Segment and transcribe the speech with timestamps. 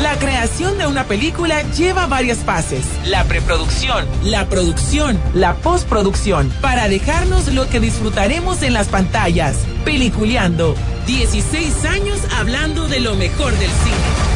[0.00, 2.84] La creación de una película lleva varias fases.
[3.06, 9.56] La preproducción, la producción, la postproducción, para dejarnos lo que disfrutaremos en las pantallas.
[9.86, 10.74] Peliculeando.
[11.06, 14.35] 16 años hablando de lo mejor del cine.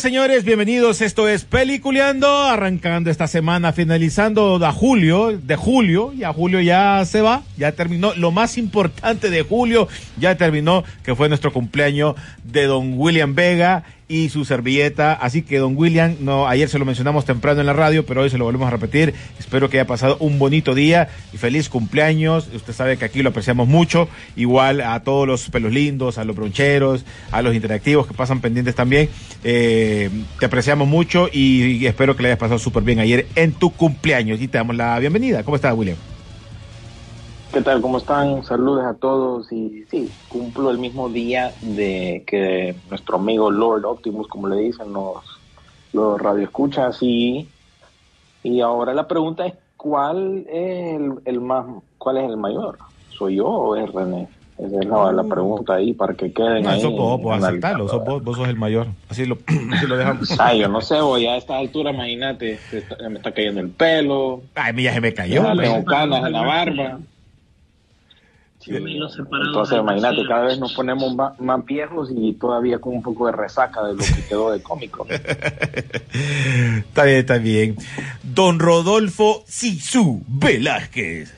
[0.00, 0.44] Señores.
[0.44, 1.00] Bienvenidos.
[1.00, 6.12] Esto es Peliculeando, arrancando esta semana, finalizando de julio, de julio.
[6.12, 8.12] Ya julio ya se va, ya terminó.
[8.14, 9.88] Lo más importante de julio
[10.18, 15.12] ya terminó, que fue nuestro cumpleaños de don William Vega y su servilleta.
[15.12, 18.30] Así que, don William, no, ayer se lo mencionamos temprano en la radio, pero hoy
[18.30, 19.14] se lo volvemos a repetir.
[19.38, 22.48] Espero que haya pasado un bonito día y feliz cumpleaños.
[22.54, 24.08] Usted sabe que aquí lo apreciamos mucho.
[24.36, 28.74] Igual a todos los pelos lindos, a los broncheros, a los interactivos que pasan pendientes
[28.74, 29.08] también.
[29.44, 33.70] Eh, te apreciamos mucho y, espero que le hayas pasado súper bien ayer en tu
[33.70, 34.40] cumpleaños.
[34.40, 35.42] Y te damos la bienvenida.
[35.42, 35.96] ¿Cómo estás, William?
[37.52, 37.80] ¿Qué tal?
[37.80, 38.42] ¿Cómo están?
[38.42, 39.50] Saludos a todos.
[39.52, 44.92] Y sí, cumplo el mismo día de que nuestro amigo Lord Optimus, como le dicen
[44.92, 45.24] los,
[45.92, 46.98] los radioescuchas.
[47.00, 47.50] Y,
[48.42, 51.64] y ahora la pregunta es, ¿cuál es el, el más,
[51.98, 52.78] cuál es el mayor?
[53.08, 54.28] ¿Soy yo o es René?
[54.58, 56.80] Esa es la, la pregunta ahí para que queden No, ahí.
[56.80, 57.88] sos vos, vos aceptarlo.
[57.88, 58.88] Sos vos, vos sos el mayor.
[59.08, 59.36] Así lo,
[59.72, 60.34] así lo dejamos.
[60.40, 63.70] Ay, yo no sé, voy a esta altura, imagínate, se está- me está cayendo el
[63.70, 65.42] pelo, Ay, mira, se me cayó.
[65.42, 67.00] ya tengo canas en la barba.
[68.68, 73.32] Entonces, imagínate, cada vez nos ponemos ma- más, viejos y todavía con un poco de
[73.32, 75.06] resaca de lo que quedó de cómico.
[76.78, 77.76] Está bien, está bien.
[78.22, 81.34] Don Rodolfo Sisu Velázquez.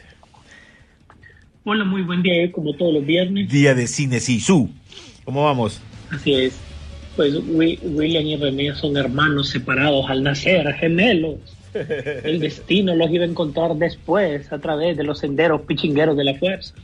[1.65, 3.51] Hola, muy buen día, eh, como todos los viernes.
[3.51, 4.71] Día de cine Sisu.
[5.25, 5.81] ¿Cómo vamos?
[6.11, 6.57] Así es.
[7.17, 11.37] Pues Wi- William y René son hermanos separados al nacer, gemelos.
[11.75, 16.35] El destino los iba a encontrar después a través de los senderos pichingueros de la
[16.35, 16.75] fuerza.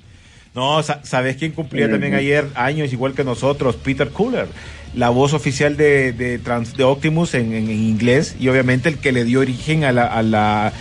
[0.54, 3.74] No, sa- ¿sabes quién cumplía también ayer años igual que nosotros?
[3.76, 4.46] Peter Cooler,
[4.94, 8.98] la voz oficial de, de, Trans- de Optimus en, en- en inglés y obviamente el
[8.98, 10.72] que le dio origen a la, a la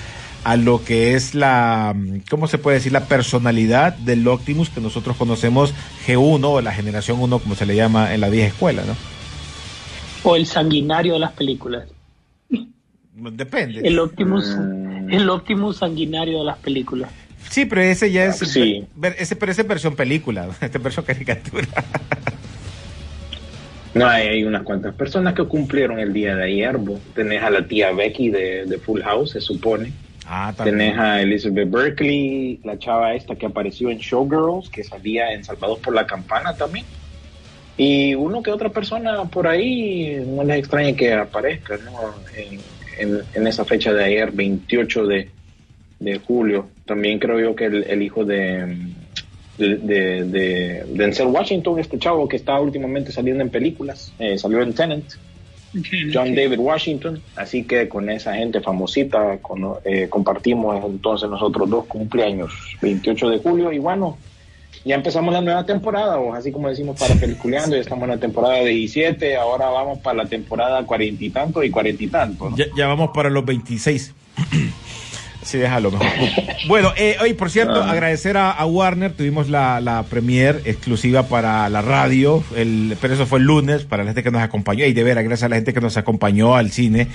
[0.45, 1.95] a lo que es la,
[2.29, 2.91] ¿cómo se puede decir?
[2.91, 5.73] La personalidad del Optimus que nosotros conocemos
[6.06, 8.94] G1 o la generación 1 como se le llama en la vieja escuela, ¿no?
[10.29, 11.85] O el sanguinario de las películas.
[13.16, 13.81] Depende.
[13.88, 15.13] El Optimus, Mm.
[15.13, 17.09] el Optimus sanguinario de las películas.
[17.50, 18.86] Sí, pero ese ya es, Sí.
[18.96, 21.68] ver- ese, pero ese es versión película, este es versión caricatura.
[23.94, 26.78] No, hay, unas cuantas personas que cumplieron el día de ayer.
[26.78, 27.00] vos.
[27.14, 29.92] Tenés a la tía Becky de, de Full House, se supone.
[30.26, 30.80] Ah, también.
[30.80, 35.78] Tenés a Elizabeth Berkeley, la chava esta que apareció en Showgirls, que salía en Salvados
[35.78, 36.86] por la Campana también.
[37.78, 42.16] Y uno que otra persona por ahí, no les extraña que aparezca, ¿no?
[42.36, 42.60] En,
[42.98, 45.30] en- en esa fecha de ayer, 28 de,
[46.00, 46.68] de julio.
[46.85, 48.77] También creo yo que el, el hijo de,
[49.57, 54.62] de, de, de Denzel Washington, este chavo que está últimamente saliendo en películas, eh, salió
[54.62, 55.06] en Tenant.
[56.13, 61.85] John David Washington, así que con esa gente famosita con- eh, compartimos entonces nosotros dos
[61.85, 64.18] cumpleaños, 28 de julio, y bueno,
[64.86, 68.18] ya empezamos la nueva temporada, o así como decimos para Peliculeando, ya estamos en la
[68.18, 72.51] temporada 17, ahora vamos para la temporada cuarenta y tanto y cuarenta y tanto.
[72.51, 72.56] ¿no?
[72.57, 74.13] Ya, ya vamos para los 26.
[75.44, 76.07] Sí, déjalo mejor.
[76.68, 77.92] bueno, eh, hoy, por cierto, Ah.
[77.92, 79.12] agradecer a, a Warner.
[79.13, 84.04] Tuvimos la, la premier exclusiva para la radio, el, pero eso fue el lunes, para
[84.04, 84.86] la gente que nos acompañó.
[84.86, 87.07] Y de veras, gracias a la gente que nos acompañó al cine,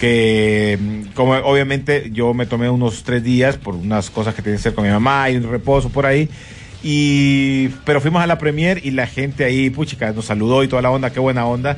[0.00, 4.56] que mm, como obviamente yo me tomé unos tres días por unas cosas que tienen
[4.58, 6.28] que hacer con mi mamá y un reposo por ahí.
[6.82, 10.82] Y, pero fuimos a la premier y la gente ahí, puchica, nos saludó y toda
[10.82, 11.76] la onda, qué buena onda.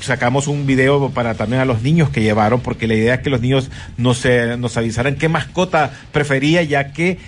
[0.00, 3.30] Sacamos un video para también a los niños que llevaron, porque la idea es que
[3.30, 4.24] los niños nos,
[4.58, 7.18] nos avisaran qué mascota prefería, ya que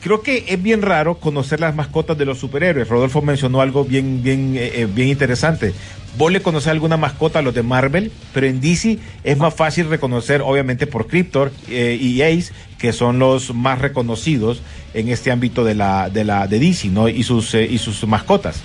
[0.00, 2.88] creo que es bien raro conocer las mascotas de los superhéroes.
[2.88, 5.74] Rodolfo mencionó algo bien, bien, eh, eh, bien interesante.
[6.16, 9.88] Vos le conocés alguna mascota a los de Marvel, pero en DC es más fácil
[9.88, 14.60] reconocer, obviamente, por Cryptor eh, y Ace, que son los más reconocidos
[14.94, 17.08] en este ámbito de la, de la, de DC, ¿no?
[17.08, 18.62] Y sus, eh, y sus mascotas.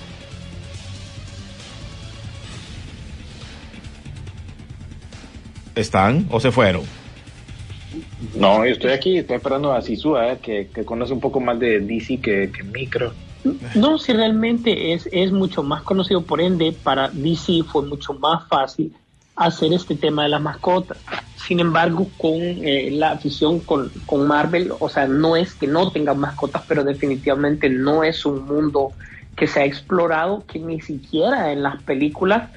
[5.74, 6.82] ¿Están o se fueron?
[8.34, 11.58] No, yo estoy aquí, estoy esperando a Sisua, eh, que, que conoce un poco más
[11.58, 13.12] de DC que, que micro.
[13.74, 18.46] No, si realmente es, es mucho más conocido, por ende, para DC fue mucho más
[18.48, 18.92] fácil
[19.34, 20.98] hacer este tema de las mascotas.
[21.46, 25.90] Sin embargo, con eh, la afición con, con Marvel, o sea, no es que no
[25.92, 28.96] tengan mascotas, pero definitivamente no es un mundo
[29.34, 32.50] que se ha explorado, que ni siquiera en las películas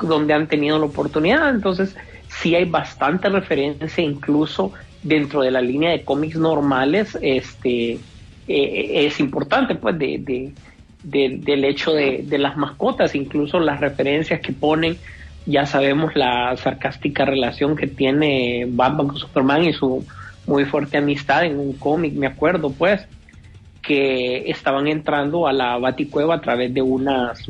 [0.00, 1.50] donde han tenido la oportunidad.
[1.50, 1.94] Entonces,
[2.26, 8.06] sí hay bastante referencia, incluso dentro de la línea de cómics normales, este
[8.46, 10.56] eh, es importante, pues, de, de-
[11.02, 15.00] de- del hecho de, de las mascotas, incluso las referencias que ponen.
[15.46, 20.04] Ya sabemos la sarcástica relación que tiene Batman con Superman y su
[20.46, 23.06] muy fuerte amistad en un cómic, me acuerdo, pues,
[23.82, 27.44] que estaban entrando a la Baticueva a través de unas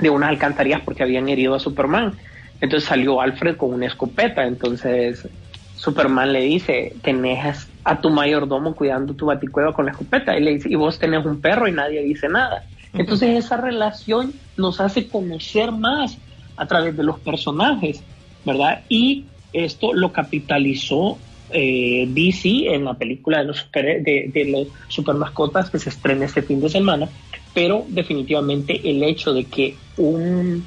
[0.00, 2.14] de unas alcantarillas porque habían herido a Superman.
[2.60, 4.46] Entonces salió Alfred con una escopeta.
[4.46, 5.28] Entonces
[5.76, 10.36] Superman le dice, tenés a tu mayordomo cuidando tu baticueva con la escopeta.
[10.36, 12.64] Y le dice, y vos tenés un perro y nadie dice nada.
[12.94, 16.18] Entonces esa relación nos hace conocer más
[16.56, 18.02] a través de los personajes,
[18.44, 18.84] ¿verdad?
[18.88, 21.18] Y esto lo capitalizó
[21.50, 26.24] eh, DC en la película de los, super, de, los super mascotas que se estrena
[26.24, 27.08] este fin de semana,
[27.54, 30.64] pero definitivamente el hecho de que un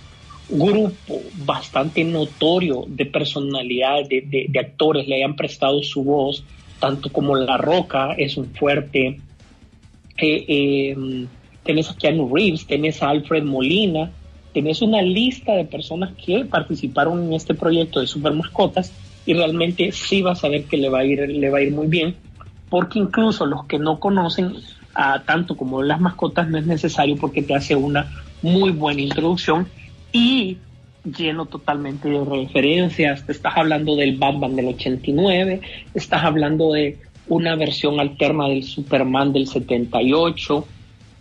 [0.47, 6.43] grupo bastante notorio de personalidades, de, de- de actores le hayan prestado su voz,
[6.79, 9.19] tanto como La Roca es un fuerte,
[10.17, 11.25] eh, eh,
[11.63, 14.11] tenés a Keanu Reeves, tenés a Alfred Molina,
[14.55, 18.89] tenés una lista de personas que participaron en este proyecto de super mascotas
[19.25, 21.73] y realmente sí vas a ver que le va a ir, le va a ir
[21.73, 22.15] muy bien,
[22.69, 24.53] porque incluso los que no conocen
[24.93, 28.09] a tanto como las mascotas no es necesario porque te hace una
[28.41, 29.67] muy buena introducción
[30.13, 30.55] y
[31.03, 33.25] lleno totalmente de referencias.
[33.25, 35.59] Te estás hablando del Batman del 89,
[35.93, 36.97] estás hablando de
[37.27, 40.65] una versión alterna del Superman del 78,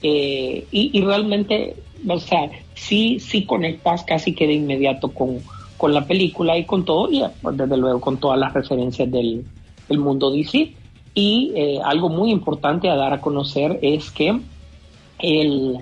[0.03, 1.75] eh, y realmente,
[2.09, 5.41] o sea, sí, sí conectas casi que de inmediato con,
[5.77, 9.45] con la película y con todo, y pues, desde luego con todas las referencias del,
[9.89, 10.73] del mundo DC.
[11.15, 14.41] Y eh, algo muy importante a dar a conocer es que
[15.21, 15.79] el,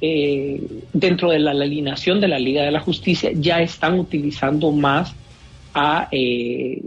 [0.00, 0.60] eh,
[0.92, 5.14] dentro de la, alineación de la Liga de la Justicia ya están utilizando más
[5.72, 6.82] a, eh,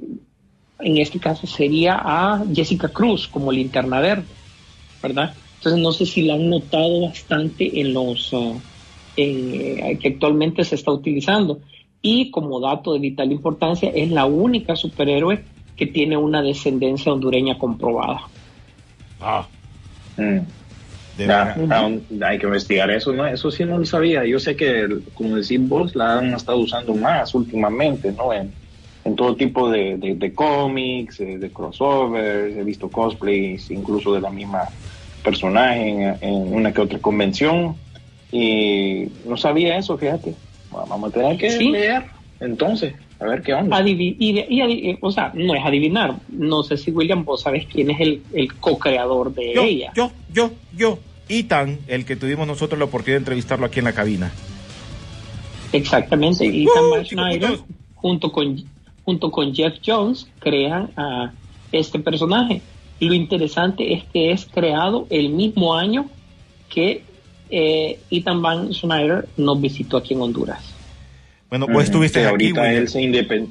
[0.80, 4.26] en este caso sería a Jessica Cruz como linterna verde,
[5.02, 5.34] ¿verdad?
[5.60, 8.62] Entonces no sé si la han notado bastante en los uh,
[9.16, 11.62] en, eh, que actualmente se está utilizando.
[12.02, 15.46] Y como dato de vital importancia, es la única superhéroe
[15.76, 18.32] que tiene una descendencia hondureña comprobada.
[19.20, 19.48] Ah,
[20.18, 20.40] Mm.
[22.24, 23.26] hay que investigar eso, ¿no?
[23.26, 24.26] Eso sí no lo sabía.
[24.26, 28.34] Yo sé que, como decís vos, la han estado usando más últimamente, ¿no?
[28.34, 28.54] En,
[29.04, 34.22] en todo tipo de, de, de cómics, eh, de crossovers, he visto cosplays, incluso de
[34.22, 34.70] la misma
[35.32, 37.76] personaje en, en una que otra convención.
[38.32, 40.34] Y no sabía eso, fíjate.
[40.72, 41.70] Vamos a tener que Sí.
[41.72, 42.04] leer
[42.40, 43.78] entonces, a ver qué onda.
[43.82, 46.16] Adivi- y de- y o sea, no es adivinar.
[46.30, 49.92] No sé si William, vos sabes quién es el, el co-creador de Yo, ella.
[49.96, 51.00] yo, yo, yo.
[51.30, 54.32] Ethan, el que tuvimos nosotros la oportunidad de entrevistarlo aquí en la cabina.
[55.74, 56.50] Exactamente.
[56.50, 56.62] Sí.
[56.62, 57.60] Y Ethan Uh, Schneider,
[57.96, 58.64] junto con,
[59.04, 61.32] junto con Jeff Jones, crean a
[61.72, 62.62] este personaje.
[63.00, 66.10] Lo interesante es que es creado el mismo año
[66.70, 67.04] que
[67.50, 70.74] eh, Ethan Van Schneider nos visitó aquí en Honduras.
[71.50, 72.82] Bueno, vos estuviste Sí, aquí, ahorita William.
[72.82, 73.50] él se independ-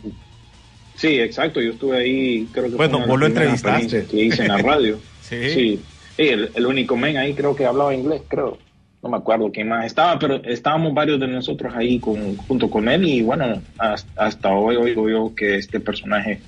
[0.97, 1.61] Sí, exacto.
[1.61, 4.05] Yo estuve ahí, creo que Bueno, vos lo entrevistaste.
[4.07, 4.99] que hice en la radio.
[5.23, 5.37] Sí.
[5.51, 5.81] Sí,
[6.17, 8.57] Sí, el, el único men ahí creo que hablaba inglés, creo.
[9.03, 12.89] No me acuerdo quién más estaba, pero estábamos varios de nosotros ahí con, junto con
[12.89, 16.41] él y bueno, hasta, hasta hoy oigo yo que este personaje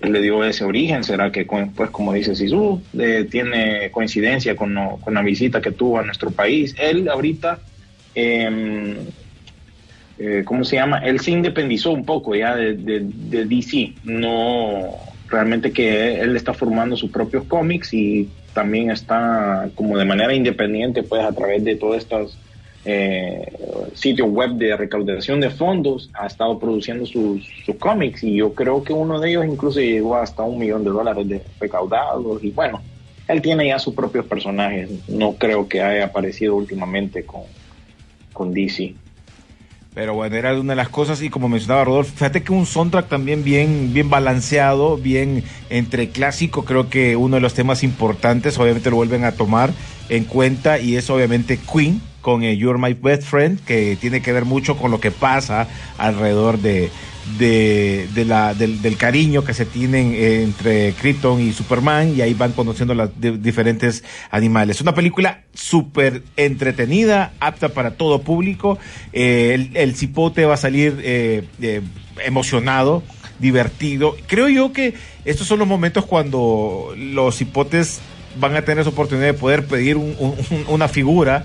[0.00, 1.04] le dio ese origen.
[1.04, 5.70] ¿Será que, pues, como dice Sisu, eh, tiene coincidencia con, no- con la visita que
[5.72, 6.74] tuvo a nuestro país?
[6.78, 7.60] Él ahorita,
[8.14, 8.96] eh,
[10.18, 10.98] eh, ¿cómo se llama?
[10.98, 13.94] Él se independizó un poco ya de, de- de DC.
[14.04, 14.90] No,
[15.28, 21.02] realmente que él está formando sus propios cómics y también está como de manera independiente,
[21.02, 22.36] pues, a través de todas estas
[22.84, 27.48] eh, sitios web de recaudación de fondos, ha estado produciendo sus,
[27.78, 31.28] cómics y yo creo que uno de ellos incluso llegó hasta un millón de dólares
[31.28, 32.80] de recaudados y bueno,
[33.28, 37.42] él tiene ya sus propios personajes, no creo que haya aparecido últimamente con,
[38.32, 38.94] con DC.
[39.94, 43.08] Pero bueno, era una de las cosas y como mencionaba Rodolfo, fíjate que un soundtrack
[43.08, 48.88] también bien, bien balanceado, bien entre clásico, creo que uno de los temas importantes, obviamente
[48.88, 49.70] lo vuelven a tomar
[50.08, 54.32] en cuenta y es obviamente Queen con eh, You're My Best Friend, que tiene que
[54.32, 55.68] ver mucho con lo que pasa
[55.98, 56.90] alrededor de,
[57.38, 62.52] de, la, del, cariño que se tienen eh, entre Krypton y Superman y ahí van
[62.52, 64.80] conociendo diferentes animales.
[64.80, 68.78] Una película súper entretenida, apta para todo público.
[69.12, 71.44] Eh, el, cipote va a salir eh,
[72.24, 73.02] emocionado,
[73.38, 74.16] divertido.
[74.26, 78.00] Creo yo que estos son los momentos cuando los cipotes
[78.38, 81.44] van a tener esa oportunidad de poder pedir un- un- un- una figura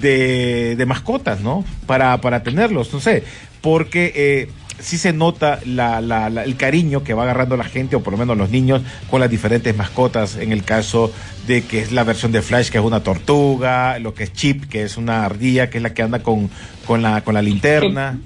[0.00, 1.64] de, mascotas, ¿no?
[1.86, 3.24] Para, para tenerlos, no sé,
[3.60, 4.48] porque
[4.80, 8.12] sí se nota la, la- la- el cariño que va agarrando la gente, o por
[8.12, 11.12] lo menos los niños, con las diferentes mascotas, en el caso
[11.46, 14.64] de que es la versión de Flash, que es una tortuga, lo que es Chip,
[14.68, 16.50] que es una ardilla, que es la que anda con,
[16.86, 18.18] con, la, con la linterna.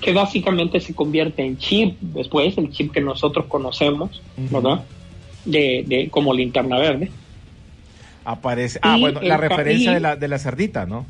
[0.00, 4.82] que básicamente se convierte en chip después, el chip que nosotros conocemos, ¿verdad?
[5.44, 7.10] De, de, como linterna verde.
[8.24, 8.80] Aparece.
[8.82, 11.06] Ah, Y bueno, la referencia de la, de la cerdita, ¿no?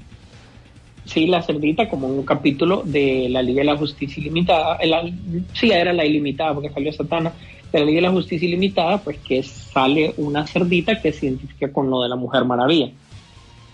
[1.07, 4.77] Sí, la cerdita como un capítulo de la Liga de la Justicia Ilimitada.
[4.85, 5.09] la-
[5.53, 7.37] sí, era la ilimitada porque salió Satana.
[7.73, 11.73] De la Liga de la Justicia Ilimitada, pues que sale una cerdita que se identifica
[11.73, 12.93] con lo de la Mujer Maravilla.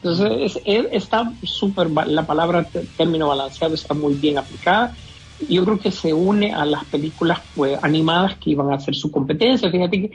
[0.02, 4.96] Entonces, es- es- está súper, la palabra término balanceado está muy bien aplicada.
[5.38, 9.10] Yo creo que se une a las películas pues, animadas que iban a hacer su
[9.10, 9.70] competencia.
[9.70, 10.10] Fíjate que,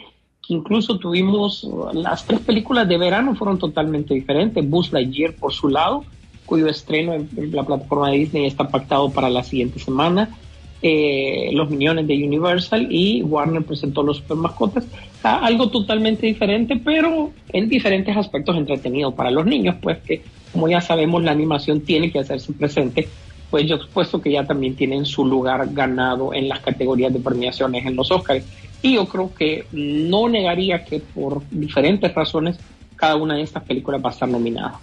[0.50, 4.68] incluso tuvimos las tres películas de verano fueron totalmente diferentes.
[4.70, 6.06] Buzz Lightyear por su lado,
[6.48, 10.36] cuyo estreno en, la plataforma de Disney está pactado para la siguiente semana.
[10.82, 14.86] Eh, los Miniones de Universal y Warner presentó los super mascotas.
[15.22, 20.22] Algo totalmente diferente, pero en diferentes aspectos entretenido para los niños, pues que
[20.54, 23.10] como ya sabemos la animación tiene que hacerse presente,
[23.50, 27.86] pues yo puesto que ya también tienen su lugar ganado en las categorías de premiaciones
[27.86, 28.46] en los Oscars.
[28.82, 32.58] Y yo creo que no negaría que por diferentes razones
[32.96, 34.80] cada una de estas películas va a estar nominada.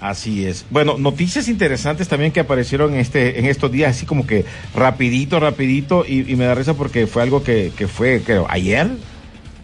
[0.00, 0.64] Así es.
[0.70, 5.40] Bueno, noticias interesantes también que aparecieron en, este, en estos días, así como que rapidito,
[5.40, 8.88] rapidito, y, y me da risa porque fue algo que, que fue, creo, ayer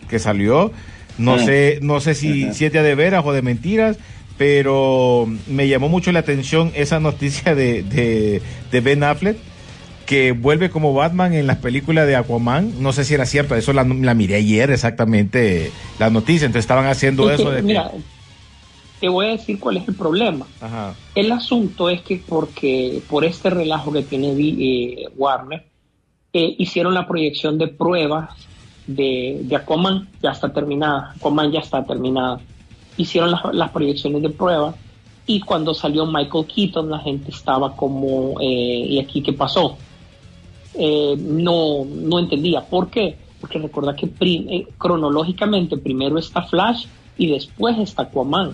[0.08, 0.72] que salió.
[1.18, 1.44] No Mm.
[1.44, 3.96] sé, no sé si, si es de, de veras o de mentiras,
[4.36, 9.36] pero me llamó mucho la atención esa noticia de, de, de Ben Affleck
[10.06, 12.82] que vuelve como Batman en las películas de Aquaman.
[12.82, 16.44] No sé si era cierto, eso la, la miré ayer exactamente, la noticia.
[16.46, 17.80] Entonces estaban haciendo Es que, eso de que-
[19.00, 20.46] te voy a decir cuál es el problema.
[20.60, 20.94] Ajá.
[21.14, 25.64] El asunto es que porque por este relajo que tiene eh, Warner,
[26.32, 28.30] eh, hicieron la proyección de pruebas
[28.86, 32.40] de, de Aquaman, ya está terminada, Aquaman ya está terminada.
[32.96, 34.76] Hicieron las, las proyecciones de pruebas
[35.26, 39.76] y cuando salió Michael Keaton la gente estaba como, eh, ¿y aquí qué pasó?
[40.74, 42.62] Eh, no, no entendía.
[42.62, 43.16] ¿Por qué?
[43.40, 44.10] Porque recuerda que
[44.76, 46.86] cronológicamente primero está Flash
[47.16, 48.52] y después está Aquaman.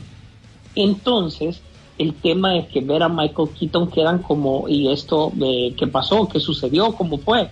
[0.74, 1.62] Entonces,
[1.98, 6.28] el tema es que ver a Michael Keaton quedan como, ¿y esto eh, qué pasó?
[6.28, 6.94] ¿Qué sucedió?
[6.94, 7.50] ¿Cómo fue?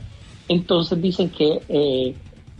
[0.48, 2.14] Entonces dicen que eh,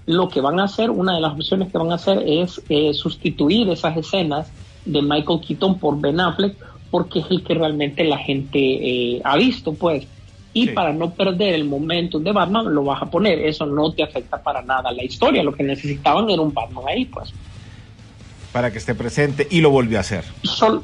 [0.06, 2.92] lo que van a hacer, una de las opciones que van a hacer es eh,
[2.92, 4.52] sustituir esas escenas
[4.84, 6.56] de Michael Keaton por Ben Affleck,
[6.90, 10.06] porque es el que realmente la gente eh, ha visto, pues.
[10.54, 10.72] Y Sí.
[10.72, 13.38] para no perder el momento de Batman, lo vas a poner.
[13.40, 15.42] Eso no te afecta para nada la historia.
[15.42, 17.32] Lo que necesitaban era un Batman ahí, pues.
[18.52, 20.24] Para que esté presente y lo volvió a hacer.
[20.42, 20.82] Sol-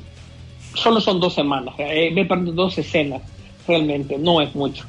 [0.75, 3.23] solo son dos semanas, eh, me dos escenas,
[3.67, 4.85] realmente, no es mucho.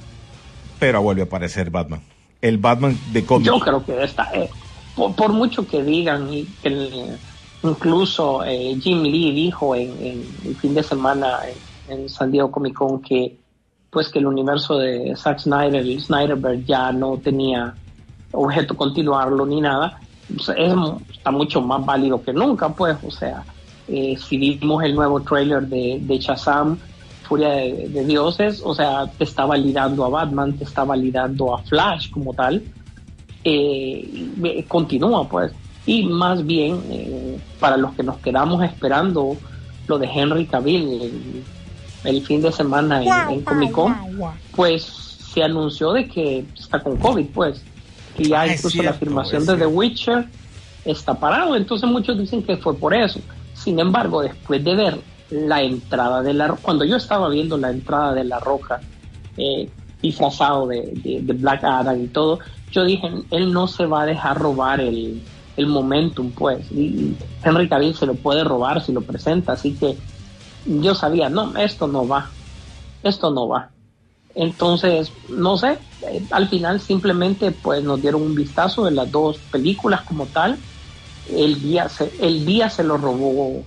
[0.80, 2.02] Pero vuelve a aparecer Batman.
[2.42, 3.48] El Batman de cómics.
[3.48, 4.50] Yo creo que está, eh,
[4.96, 7.18] por, por mucho que digan, y que el-
[7.64, 11.40] incluso eh, Jim Lee dijo en, en el fin de semana
[11.88, 13.38] en, en San Diego Comic Con que
[13.90, 17.74] pues que el universo de Zack Snyder, el Snyderberg ya no tenía
[18.32, 20.74] objeto continuarlo ni nada, pues, es,
[21.12, 23.44] está mucho más válido que nunca, pues, o sea,
[23.88, 26.78] eh, si vimos el nuevo trailer de, de Shazam,
[27.24, 31.64] Furia de, de Dioses, o sea, te está validando a Batman, te está validando a
[31.64, 32.64] Flash como tal,
[33.44, 35.52] eh, continúa, pues.
[35.86, 39.38] Y más bien, eh, para los que nos quedamos esperando
[39.88, 41.44] lo de Henry Cavill el,
[42.06, 43.96] el fin de semana en, en Comic Con,
[44.56, 47.64] pues se anunció de que está con COVID, pues.
[48.16, 49.66] Que ya Ah, incluso la cierto, es de The.
[49.68, 50.26] Witcher
[50.86, 51.56] está parado.
[51.56, 53.20] Entonces muchos dicen que fue por eso.
[53.54, 54.98] Sin embargo, después de ver
[55.32, 58.80] la entrada de la cuando yo estaba viendo la entrada de la roca
[59.38, 59.70] eh,
[60.02, 62.40] disfrazado de, de- de Black Adam y todo,
[62.72, 65.22] yo dije, él no se va a dejar robar el,
[65.58, 66.72] el momentum, pues.
[66.72, 69.54] Y Henry Cavill se lo puede robar si lo presenta.
[69.54, 69.98] Así que
[70.66, 72.30] yo sabía, no, esto no va.
[73.04, 73.70] Esto no va.
[74.36, 75.78] Entonces, no sé,
[76.08, 80.58] eh, al final simplemente pues nos dieron un vistazo de las dos películas como tal.
[81.32, 83.64] El día se, el día se lo robó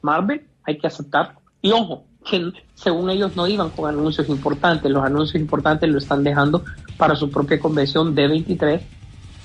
[0.00, 1.38] Marvel, hay que aceptarlo.
[1.60, 6.24] Y ojo, que según ellos no iban con anuncios importantes, los anuncios importantes lo están
[6.24, 6.64] dejando
[6.96, 8.80] para su propia convención D23,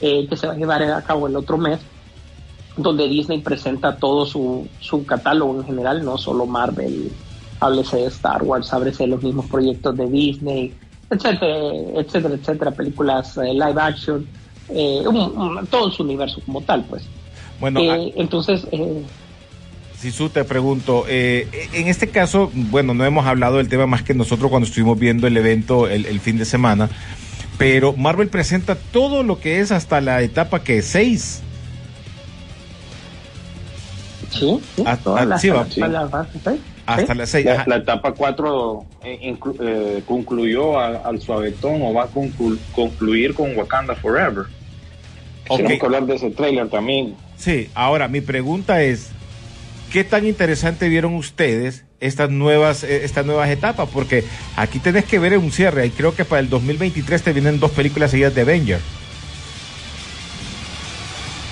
[0.01, 1.79] eh, que se va a llevar a cabo el otro mes,
[2.77, 7.11] donde Disney presenta todo su, su catálogo en general, no solo Marvel,
[7.61, 10.73] háblese de Star Wars, háblese de los mismos proyectos de Disney,
[11.09, 11.57] etcétera,
[11.95, 14.25] etcétera, etcétera, películas eh, live action,
[14.69, 17.03] eh, un- un- todo su universo como tal, pues.
[17.59, 19.03] Bueno, Eh, ah, entonces, eh,
[19.99, 24.15] Sisu, te pregunto, eh, en este caso, bueno, no hemos hablado del tema más que
[24.15, 26.89] nosotros cuando estuvimos viendo el evento el, el fin de semana,
[27.59, 31.43] pero Marvel presenta todo lo que es hasta la etapa que es 6.
[34.31, 35.57] sí, sí, Ah, todas ah, las- sí, va,
[36.05, 36.61] bases, ¿sí?
[36.85, 37.17] Hasta ¿Sí?
[37.19, 37.45] la 6.
[37.45, 43.33] La, la etapa 4 eh, eh, concluyó a- al suavetón o va a conclu- concluir
[43.33, 44.45] con Wakanda Forever.
[45.47, 45.57] Ok.
[45.57, 47.15] Tenemos que hablar de ese trailer también.
[47.37, 49.09] Sí, ahora mi pregunta es,
[49.91, 53.89] ¿qué tan interesante vieron ustedes estas nuevas, eh, estas nuevas etapas?
[53.93, 54.23] Porque
[54.55, 57.71] aquí tenés que ver un cierre y creo que para el 2023 te vienen dos
[57.71, 58.81] películas seguidas de Avengers.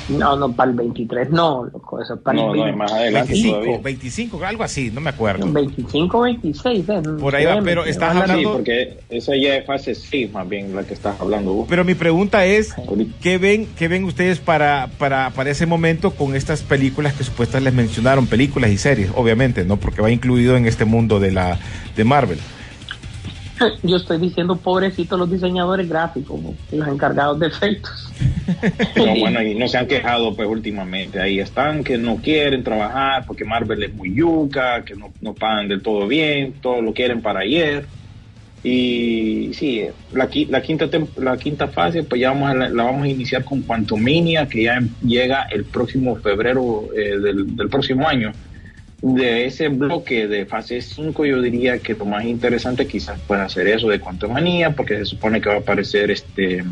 [0.10, 2.78] No, no, para el 23, no, loco, eso es para No, el no, 20, es
[2.78, 3.80] más adelante 25, todavía.
[3.84, 5.52] 25, algo así, no me acuerdo.
[5.52, 9.94] 25, 26, eh, Por ahí va, pero estás hablando- Sí, porque esa ya es fase
[9.96, 11.68] 6 más bien la que estás hablando vos.
[11.70, 12.74] Pero mi pregunta es.
[13.22, 17.70] ¿qué ven, qué ven ustedes para, para, para ese momento con estas películas que supuestamente
[17.72, 19.78] les mencionaron, películas y series, obviamente, ¿no?
[19.78, 21.60] Porque va incluido en este mundo de la
[21.96, 22.40] de Marvel.
[23.84, 26.40] Yo estoy diciendo pobrecitos los diseñadores gráficos,
[26.72, 28.12] los encargados de efectos.
[28.96, 31.22] No, bueno, y no se han quejado pues últimamente.
[31.22, 35.68] Ahí están que no quieren trabajar porque Marvel es muy yuca, que no, no pagan
[35.68, 37.86] del todo bien, todo lo quieren para ayer.
[38.64, 43.04] Y sí, la, la, quinta, la quinta fase pues ya vamos a la, la vamos
[43.04, 48.34] a iniciar con Quantumania, que ya llega el próximo febrero eh, del, del próximo año.
[49.02, 53.68] De ese bloque de fase 5 yo diría que lo más interesante quizás pueda ser
[53.68, 56.64] eso de Quantumania, porque se supone que va a aparecer este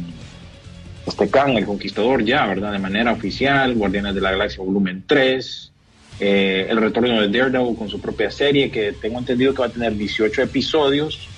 [1.07, 2.73] este Khan, el Conquistador, ya, ¿verdad?
[2.73, 5.71] De manera oficial, Guardianes de la Galaxia Volumen 3,
[6.19, 9.71] eh, el retorno de Daredevil con su propia serie, que tengo entendido que va a
[9.71, 11.29] tener 18 episodios,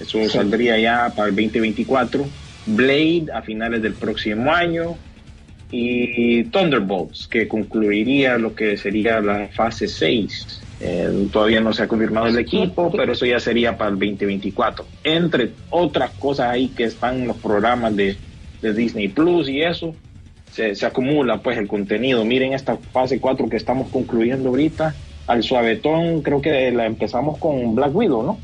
[0.00, 2.26] eso saldría ya para el 2024,
[2.66, 4.96] Blade a finales del próximo año,
[5.72, 10.60] y Thunderbolts, que concluiría lo que sería la fase 6.
[10.80, 14.84] Eh, todavía no se ha confirmado el equipo, pero eso ya sería para el 2024.
[15.02, 18.16] Entre otras cosas ahí que están los programas de,
[18.60, 19.94] de Disney Plus y eso,
[20.52, 22.24] se, se acumula pues el contenido.
[22.24, 24.94] Miren esta fase 4 que estamos concluyendo ahorita.
[25.26, 28.38] Al suavetón creo que la empezamos con Black Widow, ¿no?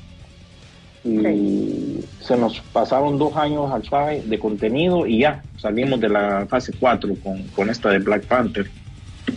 [1.04, 6.46] Y se nos pasaron dos años al suave de contenido y ya salimos de la
[6.48, 8.68] fase 4 con, con esta de Black Panther.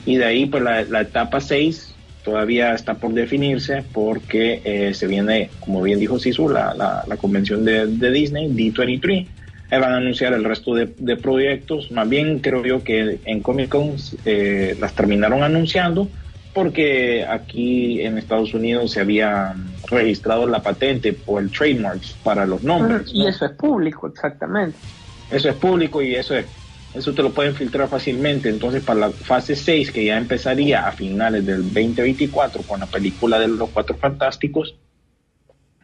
[0.06, 1.94] Y de ahí pues la, la etapa 6
[2.24, 7.18] todavía está por definirse porque eh, se viene, como bien dijo Sisu, la, la, la
[7.18, 9.28] convención de, de Disney, D23.
[9.70, 11.92] Ahí van a anunciar el resto de, de proyectos.
[11.92, 13.96] Más bien creo yo que en Comic Con
[14.26, 16.10] eh, las terminaron anunciando
[16.54, 19.56] porque aquí en Estados Unidos se había
[19.90, 23.10] registrado la patente o el trademark para los nombres.
[23.14, 23.30] Y ¿no?
[23.30, 24.78] eso es público, exactamente.
[25.30, 26.46] Eso es público y eso es,
[26.94, 28.50] eso te lo pueden filtrar fácilmente.
[28.50, 33.40] Entonces, para la fase 6, que ya empezaría a finales del 2024 con la película
[33.40, 34.76] de los Cuatro Fantásticos,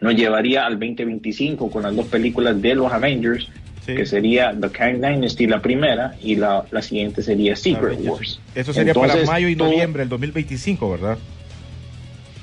[0.02, 3.50] nos llevaría al 2025 con las dos películas de los Avengers,
[3.88, 3.96] Sí.
[3.96, 7.98] que sería The Kang Dynasty la primera y la, la siguiente sería Secret.
[8.04, 8.40] Wars.
[8.54, 11.18] Eso sería para mayo y noviembre del 2025, ¿verdad?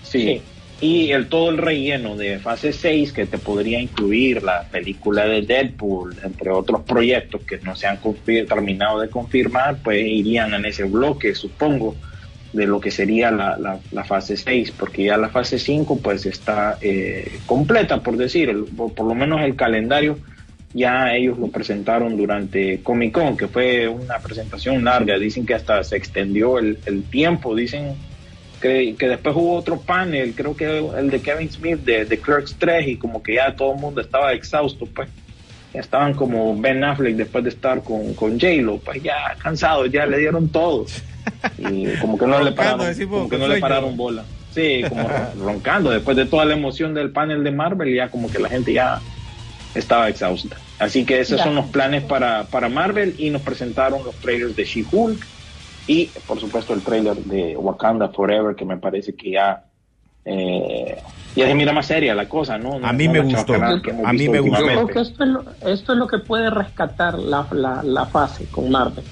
[0.02, 0.40] Sí.
[0.80, 5.42] Y el todo el relleno de fase 6 que te podría incluir la película de
[5.42, 10.84] Deadpool, entre otros proyectos que no se han terminado de confirmar, pues irían en ese
[10.84, 11.94] bloque, supongo,
[12.52, 16.26] de lo que sería la, la- la fase 6, porque ya la fase 5 pues
[16.26, 20.18] está eh, completa, por decir, el- por, por lo menos el calendario
[20.74, 25.16] ya ellos lo presentaron durante Comic Con, que fue una presentación larga.
[25.18, 27.54] Dicen que hasta se extendió el, el tiempo.
[27.54, 27.94] Dicen
[28.60, 32.56] que, que, después hubo otro panel, creo que el de Kevin Smith de, de Clerks
[32.58, 35.08] 3, y como que ya todo el mundo estaba exhausto, pues.
[35.72, 40.18] Estaban como Ben Affleck después de estar con, con J-Lo, pues ya cansados, ya le
[40.18, 40.86] dieron todo.
[41.58, 44.24] Y como que no le pararon, como que no le pararon bola.
[44.52, 45.08] Sí, como
[45.40, 45.90] roncando.
[45.90, 49.00] Después de toda la emoción del panel de Marvel, ya como que la gente ya
[49.74, 50.56] estaba exhausta.
[50.78, 54.64] Así que esos son los planes para, para Marvel y nos presentaron los trailers de
[54.64, 55.26] She-Hulk
[55.86, 59.64] y por supuesto el trailer de Wakanda Forever que me parece que ya
[60.24, 61.02] eh,
[61.36, 62.74] ya se mira más seria la cosa, ¿no?
[62.82, 63.54] a mí me gustó.
[63.54, 64.60] A mí me gustó.
[64.60, 68.06] Yo creo que esto es lo, esto es lo que puede rescatar la, la, la
[68.06, 69.04] fase con Marvel.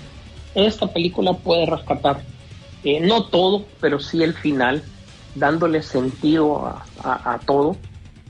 [0.55, 2.21] Esta película puede rescatar,
[2.85, 4.83] eh, no todo, pero sí el final,
[5.35, 7.77] dándole sentido a, a, a todo.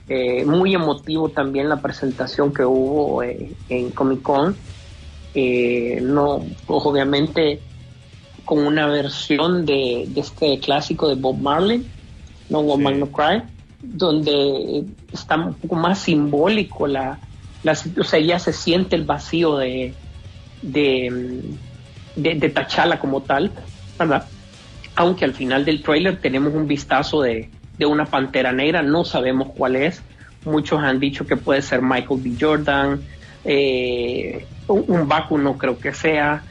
[0.09, 4.57] Eh, muy emotivo también la presentación que hubo eh, en Comic Con.
[5.35, 7.61] Eh, no, pues, obviamente
[8.45, 11.87] con una versión de, de, este clásico de Bob Marley,
[12.51, 13.01] No Woman sí.
[13.01, 13.43] No Cry,
[13.81, 17.19] donde está un poco más simbólico la,
[17.63, 19.95] la o sea, ya se siente el vacío de,
[20.61, 21.43] de,
[22.17, 23.53] de, de T'Challa como tal,
[23.99, 24.27] ¿verdad?
[24.97, 27.49] Aunque al final del trailer tenemos un vistazo de,
[27.83, 30.03] de una pantera negra, no sabemos cuál es.
[30.45, 32.33] Muchos han dicho que puede ser Michael B.
[32.41, 33.01] Jordan,
[33.45, 36.43] eh, un, un Baku no creo que sea.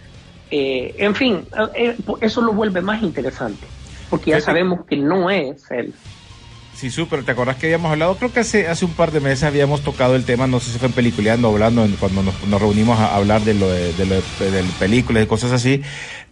[0.50, 3.66] Eh, en fin, eh, eso lo vuelve más interesante,
[4.10, 5.94] porque ya sabemos que no es él.
[6.76, 7.24] Sí, súper.
[7.24, 8.16] ¿Te acordás que habíamos hablado?
[8.16, 10.80] Creo que hace, hace un par de meses habíamos tocado el tema, no sé si
[10.80, 14.06] fue en Peliculeando hablando, en, cuando nos, nos, reunimos a hablar de lo de, de,
[14.06, 15.84] lo de, de películas y cosas así,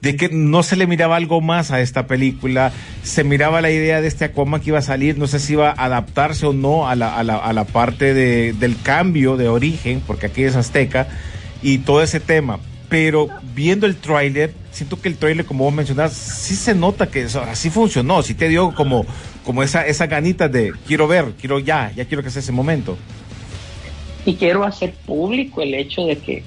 [0.02, 2.72] de que no se le miraba algo más a esta película,
[3.04, 5.70] se miraba la idea de este Aquaman que iba a salir, no sé si iba
[5.70, 9.50] a adaptarse o no a la, a la, a la parte de, del cambio de
[9.50, 11.08] origen, porque aquí es azteca,
[11.62, 12.60] y todo ese tema.
[12.88, 17.26] Pero viendo el tráiler, siento que el tráiler, como vos mencionás, sí se nota que
[17.26, 19.06] así funcionó, sí te dio como,
[19.46, 22.98] como esa, esa ganita de quiero ver, quiero ya, ya quiero que sea ese momento.
[24.26, 26.44] Y quiero hacer público el hecho de que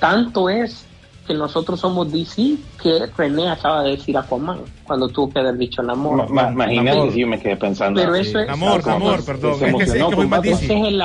[0.00, 0.85] tanto es
[1.26, 5.82] que nosotros somos DC que René acaba de decir Aquaman cuando tuvo que haber dicho
[5.82, 6.30] Namor.
[6.30, 8.00] Ma, ma, imagínate si yo me quedé pensando.
[8.00, 9.52] Pero eso es, amor, amor, perdón.
[9.52, 11.02] Es que, muy ese, es el,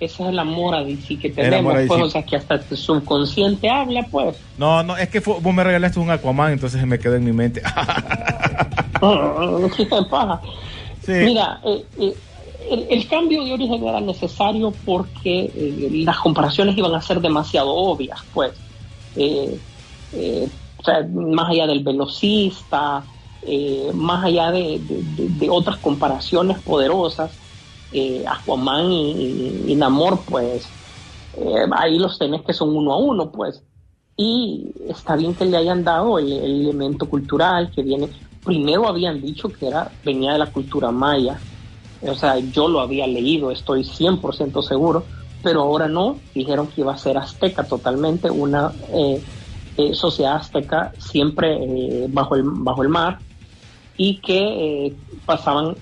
[0.00, 3.68] ese es el amor a DC que tenemos, pues, o sea, que hasta tu subconsciente
[3.68, 4.36] habla, pues.
[4.58, 7.32] No, no, es que fue, vos me regalaste un Aquaman, entonces me quedó en mi
[7.32, 7.62] mente.
[11.04, 11.12] sí.
[11.12, 12.14] Mira, eh, eh,
[12.70, 17.74] el, el, cambio de origen era necesario porque eh, las comparaciones iban a ser demasiado
[17.74, 18.52] obvias, pues.
[19.16, 19.58] Eh,
[20.12, 20.48] eh,
[21.12, 23.04] más allá del velocista,
[23.42, 24.80] eh, más allá de,
[25.50, 27.32] otras comparaciones poderosas,
[28.26, 30.66] Aquaman y, y, y, Namor, pues
[31.76, 33.62] ahí los tenés que son uno a uno, pues.
[34.16, 38.08] Y está bien que le hayan dado el, el elemento cultural que viene.
[38.44, 41.38] Primero habían dicho que era venía de la cultura maya,
[42.02, 45.04] o sea, yo lo había leído, estoy 100% seguro,
[45.44, 49.22] pero ahora no, dijeron que iba a ser azteca totalmente, una eh,
[49.76, 53.18] eh, sociedad azteca siempre eh, bajo, el, bajo el mar
[53.96, 55.76] y que eh, pasaban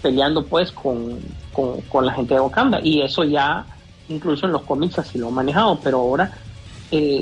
[0.00, 1.18] peleando pues con,
[1.52, 3.66] con, la gente de Wakanda y eso ya
[4.08, 6.32] incluso en los cómics así lo han manejado, pero ahora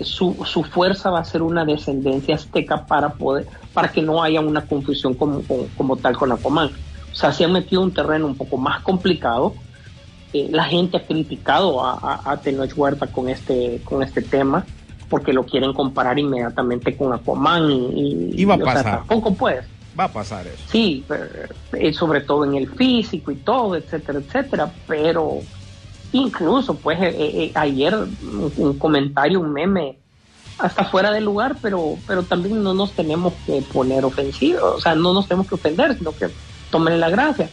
[0.04, 4.40] su, su, fuerza va a ser una descendencia azteca para poder para que no haya
[4.40, 6.70] una confusión como, como, como tal con Aquaman.
[7.10, 9.54] O sea, se han metido un terreno un poco más complicado,
[10.32, 14.64] eh, la gente ha criticado a, a, a Tenoch Huerta con este, con este tema
[15.12, 18.78] porque lo quieren comparar inmediatamente con Aquaman y, y va a pasar.
[18.78, 19.62] O sea, tampoco pues.
[19.98, 20.64] Va a pasar eso.
[20.70, 21.04] Sí,
[21.74, 25.40] eh, sobre todo en el físico y todo, etcétera, etcétera, pero
[26.12, 29.98] incluso pues eh, eh, ayer un, un, comentario, un meme
[30.58, 34.94] hasta fuera de lugar, pero pero también no nos tenemos que poner ofensivos, o sea,
[34.94, 36.28] no nos tenemos que ofender, sino que
[36.70, 37.50] tomen la gracia,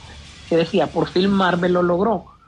[0.48, 2.39] que decía, por fin Marvel lo logró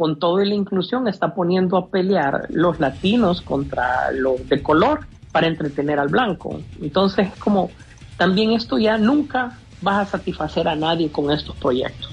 [0.00, 5.00] con todo y la inclusión está poniendo a pelear los latinos contra los de color
[5.30, 6.58] para entretener al blanco.
[6.80, 7.70] Entonces, como
[8.16, 12.10] también esto ya nunca vas a satisfacer a nadie con estos proyectos.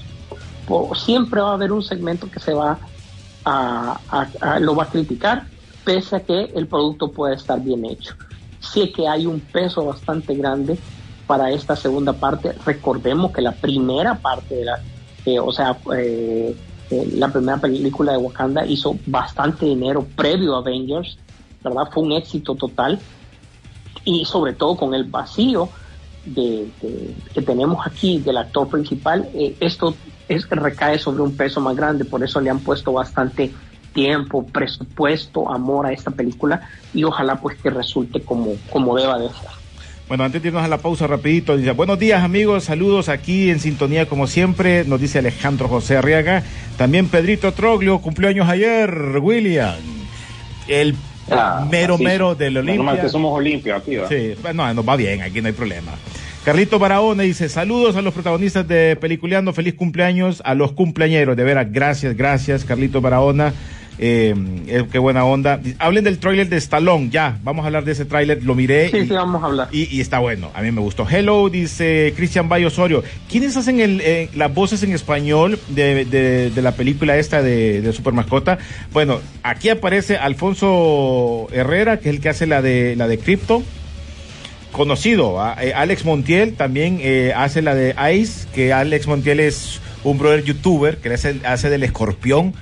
[0.66, 2.76] Por, siempre va a haber un segmento que se va
[3.46, 5.46] a, a, a, lo va a criticar,
[5.82, 8.12] pese a que el producto puede estar bien hecho.
[8.60, 10.78] Sé que hay un peso bastante grande
[11.26, 12.52] para esta segunda parte.
[12.66, 14.78] Recordemos que la primera parte de la,
[15.24, 16.54] eh, o sea, eh,
[16.90, 21.18] eh, la primera película de Wakanda hizo bastante dinero previo a Avengers,
[21.62, 21.88] ¿verdad?
[21.92, 22.98] Fue un éxito total
[24.04, 25.68] y sobre todo con el vacío
[26.24, 26.68] de,
[27.34, 29.94] que tenemos aquí del actor principal, eh, esto
[30.28, 33.52] es, recae sobre un peso más grande, por eso le han puesto bastante
[33.92, 39.28] tiempo, presupuesto, amor a esta película y ojalá pues que resulte como, como deba de
[39.28, 39.57] ser.
[40.08, 43.60] Bueno, antes de irnos a la pausa rapidito, dice, buenos días amigos, saludos aquí en
[43.60, 46.42] sintonía como siempre, nos dice Alejandro José Arriaga,
[46.78, 48.90] también Pedrito Troglio, cumplió años ayer,
[49.20, 49.74] William,
[50.66, 50.94] el
[51.30, 53.02] Ah, mero así mero del Olimpia.
[53.02, 54.08] que somos Olimpia aquí, ¿va?
[54.08, 55.92] Sí, no, nos va bien, aquí no hay problema.
[56.42, 61.44] Carlito Barahona dice, saludos a los protagonistas de Peliculeando, feliz cumpleaños a los cumpleañeros, de
[61.44, 63.52] veras, gracias, gracias, Carlito Barahona,
[63.98, 64.34] eh,
[64.68, 65.60] eh, qué buena onda.
[65.78, 68.98] Hablen del tráiler de Stallone, ya, vamos a hablar de ese tráiler, lo miré Sí,
[68.98, 69.68] y, sí, vamos a hablar.
[69.72, 71.06] y, y está bueno, a mí me gustó.
[71.08, 76.50] Hello, dice Cristian Bayo Osorio, ¿quiénes hacen el, eh, las voces en español de, de-
[76.50, 78.58] de la película esta de, de Super Mascota?
[78.92, 83.62] Bueno, aquí aparece Alfonso Herrera, que es el que hace la de, la de Crypto
[84.72, 85.40] conocido.
[85.40, 87.00] Alex Montiel también
[87.34, 91.82] hace la de Ice, que Alex Montiel es un brother youtuber que hace, hace del
[91.82, 92.54] escorpión.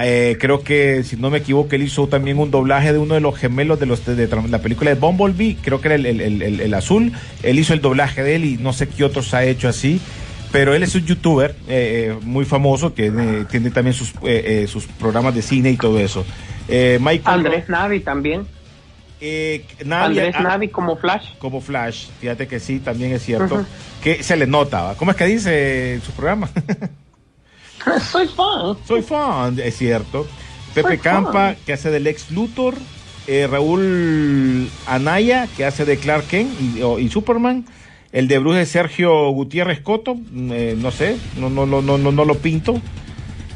[0.00, 3.20] Eh, creo que, si no me equivoco, él hizo también un doblaje de uno de
[3.20, 6.20] los gemelos de, los, de, de la película de Bumblebee, creo que era el, el-
[6.20, 7.12] el- el- el azul.
[7.42, 10.00] Él hizo el doblaje de él y no sé qué otros ha hecho así.
[10.50, 14.62] Pero él es un youtuber eh, eh, muy famoso, que eh, tiene también sus, eh,
[14.62, 16.24] eh, sus programas de cine y todo eso.
[16.68, 18.46] Eh, Michael Andrés Navi también.
[19.20, 21.34] eh, Navi- Andrés ah, Navi como Flash.
[21.38, 23.66] como Flash, fíjate que sí, también es cierto,
[24.02, 24.94] que se le nota, ¿va?
[24.94, 26.48] ¿cómo es que dice su programa?
[28.10, 28.76] Soy fan.
[28.86, 30.26] Soy fan, es cierto.
[30.74, 31.56] Pepe Soy Campa, fan.
[31.64, 32.74] que hace del ex Luthor,
[33.26, 36.50] eh, Raúl Anaya, que hace de Clark Kent
[36.98, 37.66] y, Superman,
[38.12, 41.98] el de Bruce es Sergio Gutiérrez Coto, mm, eh, no sé, no, no, no, no,
[41.98, 42.80] no, no lo pinto.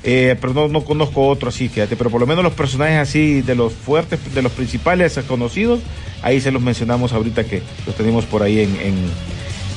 [0.04, 3.40] Eh, pero no, no conozco otro así, fíjate, pero por lo menos los personajes así
[3.40, 5.78] de los fuertes, de los principales conocidos,
[6.22, 8.94] ahí se los mencionamos ahorita que los tenemos por ahí en, en,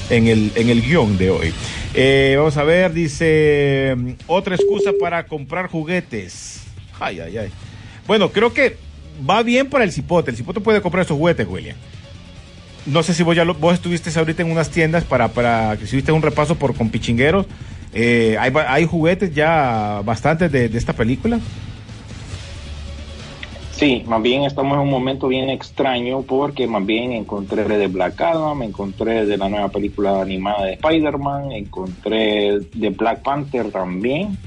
[0.10, 1.54] en el, en el guion de hoy.
[1.94, 6.64] Eh, vamos a ver, dice, mm, otra excusa para comprar juguetes.
[7.00, 7.50] Ay, ay, ay.
[8.08, 8.78] Bueno, creo que
[9.28, 10.32] va bien para el cipote.
[10.32, 11.76] El cipote puede comprar esos juguetes, William.
[12.86, 15.86] No sé si vos ya lo- vos estuviste ahorita en unas tiendas para, para que
[15.86, 17.46] hiciste un repaso por compichingueros.
[17.94, 21.40] Eh, hay, hay juguetes ya bastantes de esta película.
[23.78, 28.22] Sí, más bien estamos en un momento bien extraño porque más bien encontré de Black
[28.22, 34.40] Adam, encontré de la nueva película animada de Spider-Man, encontré de Black Panther también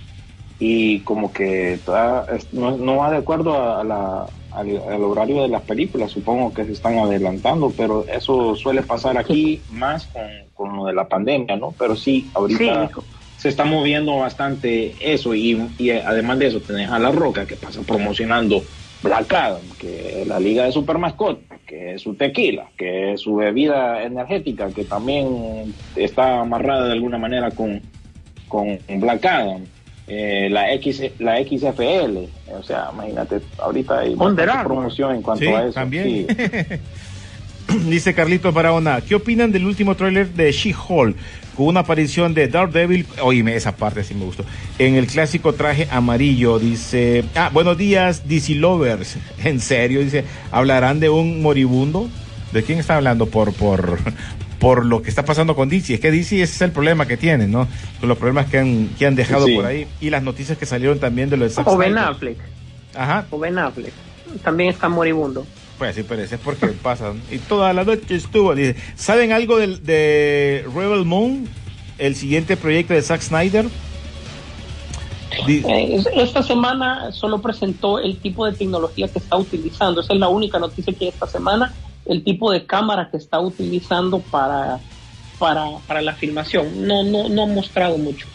[0.58, 5.48] y como que toda- no, no va de acuerdo a la- al, al horario de
[5.48, 10.22] las películas, supongo que se están adelantando, pero eso suele pasar aquí más con,
[10.54, 11.76] con lo de la pandemia, ¿no?
[11.78, 13.00] Pero sí, ahorita Sí.
[13.34, 17.56] se está moviendo bastante eso y, y además de eso tenés a La Roca que
[17.58, 18.68] pasa promocionando
[19.02, 23.20] Black Adam, que es la liga de super mascota, que es su tequila, que es
[23.20, 27.80] su bebida energética, que también está amarrada de alguna manera con,
[28.48, 29.64] con Black Adam.
[30.11, 32.16] Eh, la X la XFL,
[32.58, 34.16] o sea, imagínate, ahorita hay
[34.64, 35.72] promoción en cuanto Sí, a eso.
[35.74, 36.04] también.
[36.04, 36.26] sí.
[37.88, 41.16] Dice Carlitos Barahona, ¿qué opinan del último tráiler de She-Hulk?
[41.57, 44.44] Con una aparición de Daredevil, oíme, esa parte sí me gustó,
[44.78, 51.00] en el clásico traje amarillo, dice, ah, buenos días, DC Lovers, en serio, dice, ¿hablarán
[51.00, 52.09] de un moribundo?
[52.52, 53.26] ¿De quién está hablando?
[53.26, 53.98] Por, por,
[54.61, 57.16] por lo que está pasando con DC, es que DC ese es el problema que
[57.16, 57.66] tiene, ¿no?
[57.98, 59.57] Con los problemas que han, que han dejado Sí.
[59.57, 61.98] por ahí, y las noticias que salieron también de los de Zack O Ben.
[61.98, 62.38] Affleck.
[62.94, 63.92] Ajá, O Ben Affleck.
[64.44, 65.44] También está moribundo.
[65.78, 67.22] Pues sí, pero porque pasan.
[67.30, 68.54] Y toda la noche estuvo.
[68.54, 71.48] Dice, ¿saben algo de Rebel Moon?
[71.98, 73.66] El siguiente proyecto de Zack Snyder.
[75.46, 80.00] Eh, es- Esta semana solo presentó el tipo de tecnología que está utilizando.
[80.00, 81.72] Esa es la única noticia que esta semana.
[82.06, 84.80] El tipo de cámara que está utilizando para,
[85.38, 86.86] para, para la filmación.
[86.86, 88.26] No, no, no ha mostrado mucho.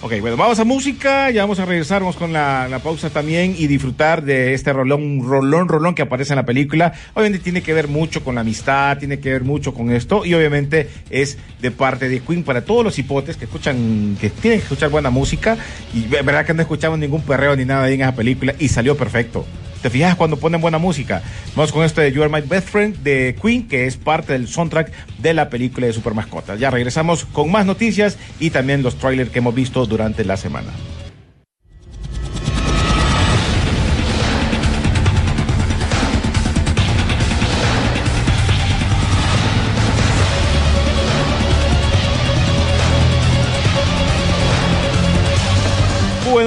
[0.00, 3.56] Ok, bueno, vamos a música, ya vamos a regresar, vamos con la, la pausa también
[3.58, 6.92] y disfrutar de este rolón, rolón, rolón que aparece en la película.
[7.14, 10.34] Obviamente tiene que ver mucho con la amistad, tiene que ver mucho con esto y
[10.34, 14.64] obviamente es de parte de Queen para todos los hipotes que escuchan, que tienen que
[14.66, 15.56] escuchar buena música
[15.92, 18.68] y ve- verdad que no escuchamos ningún perreo ni nada ahí en esa película y
[18.68, 19.44] salió perfecto.
[19.82, 21.22] ¿Te fijas cuando ponen buena música?
[21.54, 24.48] Vamos con esto de You Are My Best Friend de Queen, que es parte del
[24.48, 26.58] soundtrack de la película de Super Mascotas.
[26.58, 30.72] Ya regresamos con más noticias y también los trailers que hemos visto durante la semana.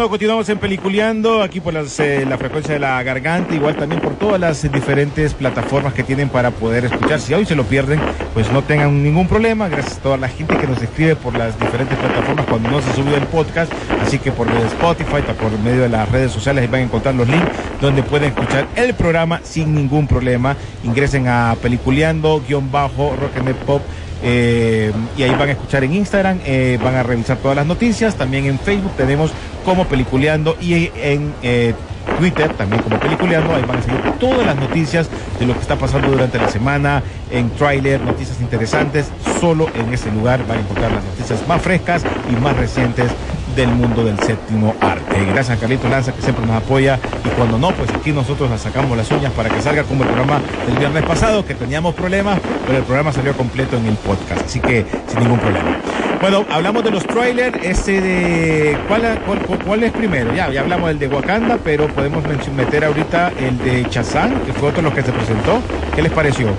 [0.10, 4.16] Continuamos en Peliculeando, aquí por las, eh, la frecuencia de la garganta, igual también por
[4.16, 7.20] todas las diferentes plataformas que tienen para poder escuchar.
[7.20, 8.00] Si hoy se lo pierden,
[8.34, 9.70] pues no tengan ningún problema.
[9.70, 12.94] Gracias a toda la gente que nos escribe por las diferentes plataformas cuando no se
[12.94, 13.72] subió el podcast.
[14.02, 17.48] Así que por Spotify, por medio de las redes sociales, van a encontrar los links
[17.80, 20.58] donde pueden escuchar el programa sin ningún problema.
[20.84, 23.82] Ingresen a Peliculeando, guion bajo, Rock and Pop
[24.24, 28.16] eh, y ahí van a escuchar en Instagram, eh, van a revisar todas las noticias.
[28.16, 29.32] También en Facebook tenemos
[29.66, 31.74] como Peliculeando y en eh,
[32.20, 33.56] Twitter también como Peliculeando.
[33.56, 37.04] Ahí van a seguir todas las noticias de lo que está pasando durante la semana,
[37.32, 39.12] en trailer, noticias interesantes.
[39.40, 43.12] Solo en ese lugar van a encontrar las noticias más frescas y más recientes
[43.56, 45.26] del mundo del séptimo arte.
[45.26, 48.58] Gracias a Carlito Lanza que siempre nos apoya y cuando no, pues aquí nosotros la
[48.58, 52.40] sacamos las uñas para que salga como el programa del viernes pasado, que teníamos problemas,
[52.66, 55.78] pero el programa salió completo en el podcast, así que sin ningún problema.
[56.22, 58.78] Bueno, hablamos de los trailers, ese de...
[58.88, 60.34] ¿Cuál, es primero?
[60.36, 62.24] Ya, ya hablamos del de Wakanda, pero podemos
[62.56, 65.60] meter ahorita el de Chazán, que fue otro de los que se presentó.
[65.96, 66.50] ¿Qué les pareció?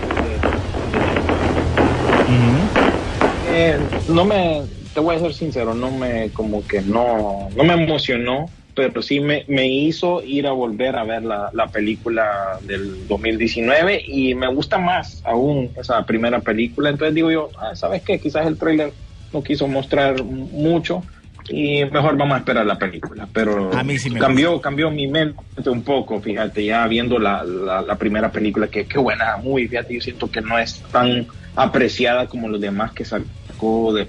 [3.55, 3.79] Eh,
[4.09, 4.63] no me
[4.95, 9.21] te voy a ser sincero, no me, como que no, no me emocionó, pero sí
[9.21, 14.49] me, me hizo ir a volver a ver la, la, película del 2019 y me
[14.49, 16.91] gusta más aún esa primera película.
[16.91, 18.19] Entonces digo yo, ah, ¿sabes qué?
[18.19, 18.93] Quizás el trailer
[19.33, 21.03] no quiso mostrar mucho
[21.49, 23.29] y mejor vamos a esperar la película.
[23.33, 27.45] Pero a mí sí me cambió, cambió mi mente un poco, fíjate, ya viendo la,
[27.45, 31.27] la, la primera película, que qué buena, muy, fíjate, yo siento que no es tan
[31.57, 34.07] apreciada como los demás que sacó de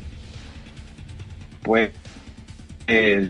[1.63, 1.91] pues
[2.87, 3.29] eh,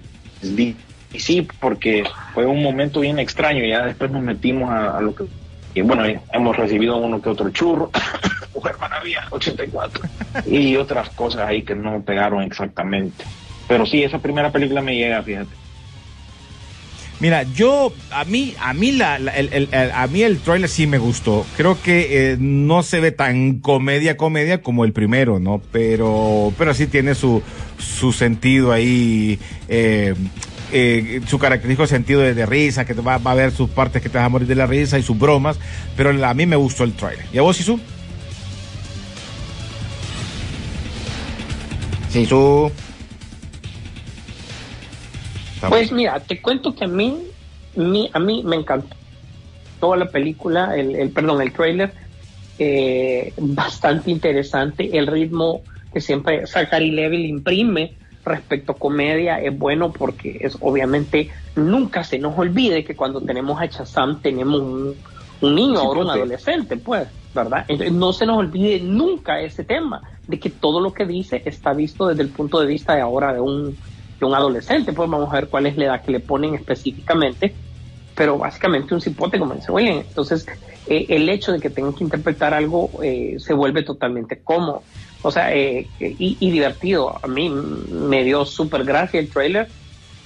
[1.18, 5.26] sí, porque fue un momento bien extraño, ya después nos metimos a, lo que,
[5.74, 7.92] y bueno, hemos recibido uno que otro churro,
[8.56, 10.04] Mujer Maravilla 84,
[10.46, 13.24] y otras cosas ahí que no pegaron exactamente.
[13.68, 15.63] Pero sí, esa primera película me llega, fíjate.
[17.20, 21.46] Mira, yo, a mí, a mí, la, el, a mí el trailer sí me gustó.
[21.56, 25.62] Creo que eh, no se ve tan comedia, comedia como el primero, ¿no?
[25.72, 27.42] Pero, pero sí tiene su,
[27.78, 30.16] su sentido ahí, eh,
[30.74, 34.18] eh, su característico sentido de, risa, que va, va, a haber sus partes que te
[34.18, 35.58] van a morir de la risa y sus bromas.
[35.96, 37.26] Pero a mí me gustó el trailer.
[37.32, 37.80] ¿Y a vos, Sisu?
[42.10, 42.72] Sisu.
[45.70, 47.28] Pues mira, te cuento que a mí,
[48.14, 48.96] a mí me encantó
[49.80, 51.94] toda la película, el, perdón, el trailer,
[52.60, 57.94] eh, bastante interesante, el ritmo que siempre Zachary Level imprime
[58.26, 63.62] respecto a comedia es bueno porque es obviamente nunca se nos olvide que cuando tenemos
[63.62, 64.96] a Chazam tenemos un,
[65.42, 67.66] niño o un adolescente, pues, ¿verdad?
[67.68, 71.74] Entonces no se nos olvide nunca ese tema de que todo lo que dice está
[71.74, 73.76] visto desde el punto de vista de ahora de un
[74.26, 77.54] un adolescente, pues vamos a ver cuál es la edad que le ponen específicamente,
[78.16, 80.00] pero básicamente un cipote, como dice William.
[80.00, 80.46] Entonces,
[80.88, 84.84] eh, el hecho de que tengan que interpretar algo eh, se vuelve totalmente cómodo,
[85.22, 87.20] o sea, eh, y, divertido.
[87.24, 89.68] A mí me dio súper gracia el trailer,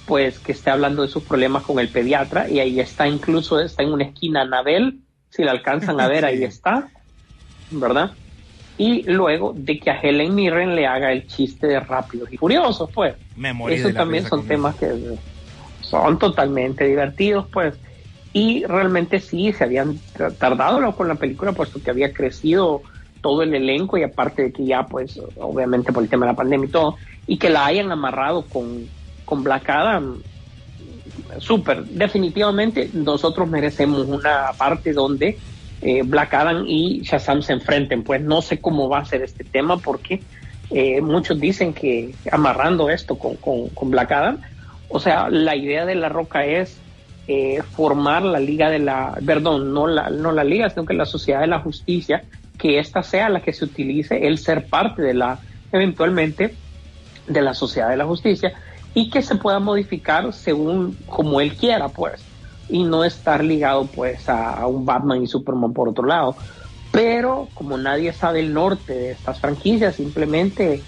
[0.06, 3.82] pues que esté hablando de sus problemas con el pediatra, y ahí está incluso, está
[3.82, 6.88] en una esquina Anabel, si la alcanzan a ver, ahí está,
[7.70, 8.12] ¿verdad?
[8.78, 12.88] Y luego de que a Helen Mirren le haga el chiste de Rápidos y Furiosos,
[12.94, 13.16] pues.
[13.68, 14.88] Eso también son temas que
[15.80, 17.74] son totalmente divertidos, pues.
[18.32, 19.98] Y realmente sí, se habían
[20.38, 22.82] tardado con la película, puesto que había crecido
[23.20, 26.36] todo el elenco y aparte de que ya, pues, obviamente por el tema de la
[26.36, 28.86] pandemia y todo, y que la hayan amarrado con,
[29.24, 30.22] con Black Adam,
[31.38, 31.84] súper.
[31.84, 35.36] Definitivamente nosotros merecemos una parte donde
[35.82, 38.02] eh, Black Adam y Shazam se enfrenten.
[38.02, 40.20] Pues no sé cómo va a ser este tema porque
[40.70, 44.40] eh, muchos dicen que amarrando esto con, con, Black Adam,
[44.88, 46.78] o sea, la idea de la roca es
[47.26, 51.06] eh, formar la liga de la, perdón, no la, no la liga, sino que la
[51.06, 52.24] sociedad de la justicia,
[52.58, 55.38] que esta sea la que se utilice, el ser parte de la,
[55.72, 56.54] eventualmente,
[57.26, 58.52] de la sociedad de la justicia
[58.94, 62.22] y que se pueda modificar según como él quiera, pues
[62.68, 66.36] y no estar ligado pues a, un Batman y Superman por otro lado.
[66.90, 70.82] Pero como nadie sabe el norte de estas franquicias, simplemente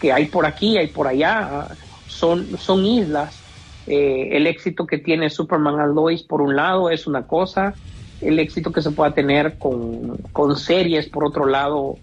[0.00, 1.68] que hay por aquí, hay por allá,
[2.06, 3.38] son, son islas.
[3.86, 7.74] Eh, el éxito que tiene Superman and Lois por un lado es una cosa,
[8.22, 11.98] el éxito que se pueda tener con, con series por otro lado,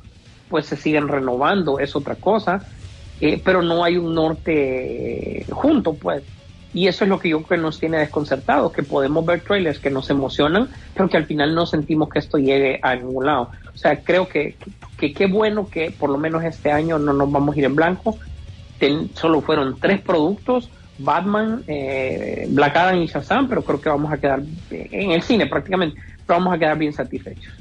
[0.50, 2.64] pues se siguen renovando, es otra cosa,
[3.20, 6.24] eh, pero no hay un norte junto, pues.
[6.74, 9.80] Y eso es lo que yo creo que nos tiene desconcertados, que podemos ver trailers
[9.80, 13.52] que nos emocionan, pero que al final no sentimos que esto llegue a ningún lado.
[13.74, 14.56] O sea, creo que
[14.98, 18.18] qué bueno que por lo menos este año no nos vamos a ir en blanco.
[19.16, 24.18] solo fueron tres productos, Batman, eh, Black Adam y Shazam, pero creo que vamos a
[24.18, 27.54] quedar en el cine prácticamente, pero vamos a quedar bien satisfechos.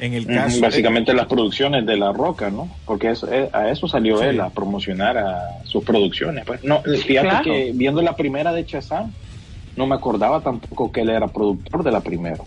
[0.00, 0.60] En el caso.
[0.60, 2.68] Básicamente las producciones de La Roca, ¿no?
[2.86, 4.24] Porque es- eh, a eso salió Sí.
[4.26, 6.44] él, a promocionar a sus producciones.
[6.46, 6.64] Pues.
[6.64, 7.44] No, fíjate Claro.
[7.44, 9.12] que viendo la primera de Shazam,
[9.76, 12.42] no me acordaba tampoco que él era productor de la primera.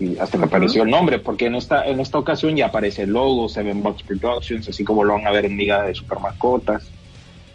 [0.00, 3.10] Y hasta me apareció el nombre, porque en esta, en esta ocasión ya aparece el
[3.10, 6.90] logo, Seven Box Productions, así como lo van a ver en Liga de Super Mascotas.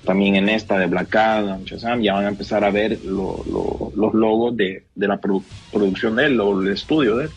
[0.05, 3.91] También en esta de Black Adam, Shazam, ya van a empezar a ver lo- lo-
[3.95, 5.43] los logos de, de la produ-
[5.73, 7.31] producción de él, o el estudio de él.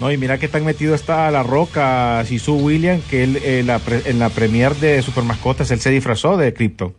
[0.00, 3.78] No, y mira que tan metido está La Roca, Sisu William, que él eh, la
[3.78, 6.94] pre- en la premier de Super Mascotas él se disfrazó de Krypton.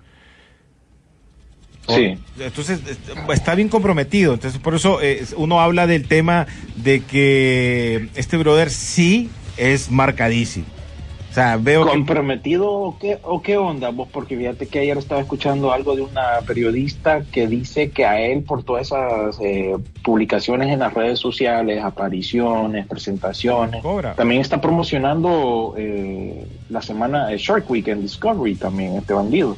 [1.87, 2.17] Sí.
[2.39, 2.79] Entonces
[3.31, 4.33] está bien comprometido.
[4.33, 10.65] Entonces por eso eh, uno habla del tema de que este brother sí es marcadísimo.
[11.35, 14.07] O sea, veo que ¿Comprometido o qué, o qué onda vos?
[14.09, 18.43] Porque fíjate que ayer estaba escuchando algo de una periodista que dice que a él
[18.43, 24.13] por todas esas eh, publicaciones en las redes sociales, apariciones, presentaciones, Cobra.
[24.15, 29.57] también está promocionando eh, la semana de Shark Week en Discovery también, este bandido.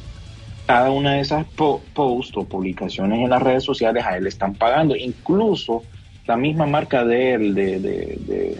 [0.66, 4.30] Cada una de esas po- posts o publicaciones en las redes sociales a él le
[4.30, 4.96] están pagando.
[4.96, 5.84] Incluso
[6.26, 8.58] la misma marca de él, de, de, de,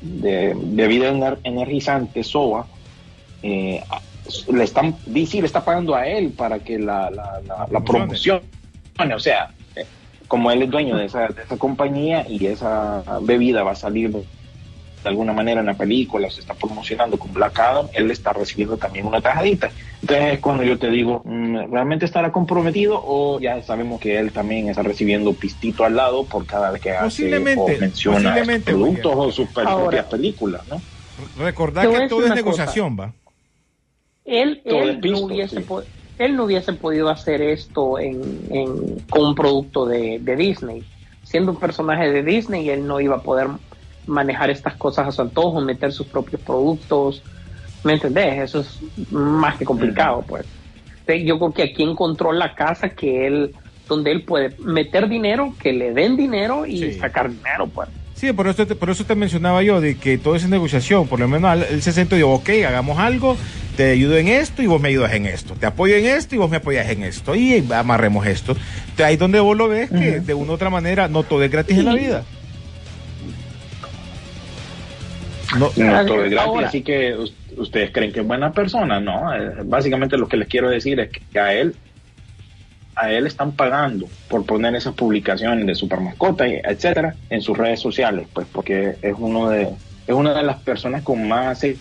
[0.00, 2.66] de, ener- energizante, SOA,
[3.42, 3.82] eh,
[4.52, 8.42] le están, DC le está pagando a él para que la, la, la, la promoción,
[9.14, 9.86] o sea, eh,
[10.26, 14.12] como él es dueño de esa, de esa compañía y esa bebida va a salir
[15.02, 18.76] de alguna manera en la película, se está promocionando con Black Adam, él está recibiendo
[18.76, 19.70] también una tajadita.
[20.00, 24.32] Entonces es cuando yo te digo, mm, ¿realmente estará comprometido o ya sabemos que él
[24.32, 28.34] también está recibiendo pistito al lado por cada vez que hace o menciona
[28.64, 30.80] productos o sus propias películas, ¿no?
[31.36, 33.12] recordar que todo es negociación, va.
[34.24, 35.66] Él, Todo él, es visto, no hubiese sí.
[36.18, 38.20] él no hubiese podido hacer esto en,
[38.50, 40.84] en- con un producto de, de Disney.
[41.24, 43.48] Siendo un personaje de Disney, él no iba a poder
[44.08, 47.22] manejar estas cosas a su antojo, meter sus propios productos.
[47.84, 48.38] ¿Me entendés?
[48.42, 48.78] Eso es
[49.12, 50.44] más que complicado, pues.
[51.24, 53.54] Yo creo que aquí encontró la casa que él,
[53.88, 56.92] donde él puede meter dinero, que le den dinero y Sí.
[56.98, 57.88] sacar dinero, pues.
[58.14, 61.06] Sí, por eso, te, por eso te mencionaba yo de que todo es negociación.
[61.06, 63.36] Por lo menos él se sentó y dijo, ok, hagamos algo,
[63.76, 65.54] te ayudo en esto y vos me ayudas en esto.
[65.54, 67.36] Te apoyo en esto y vos me apoyas en esto.
[67.36, 68.56] Y amarremos esto.
[68.80, 71.50] Entonces, ahí donde vos lo ves que de una u otra manera no todo es
[71.50, 72.24] gratis en la vida.
[75.56, 79.00] No, No, todo es gratis, ahora- así que us- ustedes creen que es buena persona,
[79.00, 79.34] ¿no?
[79.34, 81.74] Eh, básicamente lo que les quiero decir es que a él,
[82.96, 87.56] a él están pagando por poner esas publicaciones de super mascota, y etcétera, en sus
[87.56, 89.68] redes sociales, pues porque es uno de,
[90.06, 91.78] es una de las personas con más y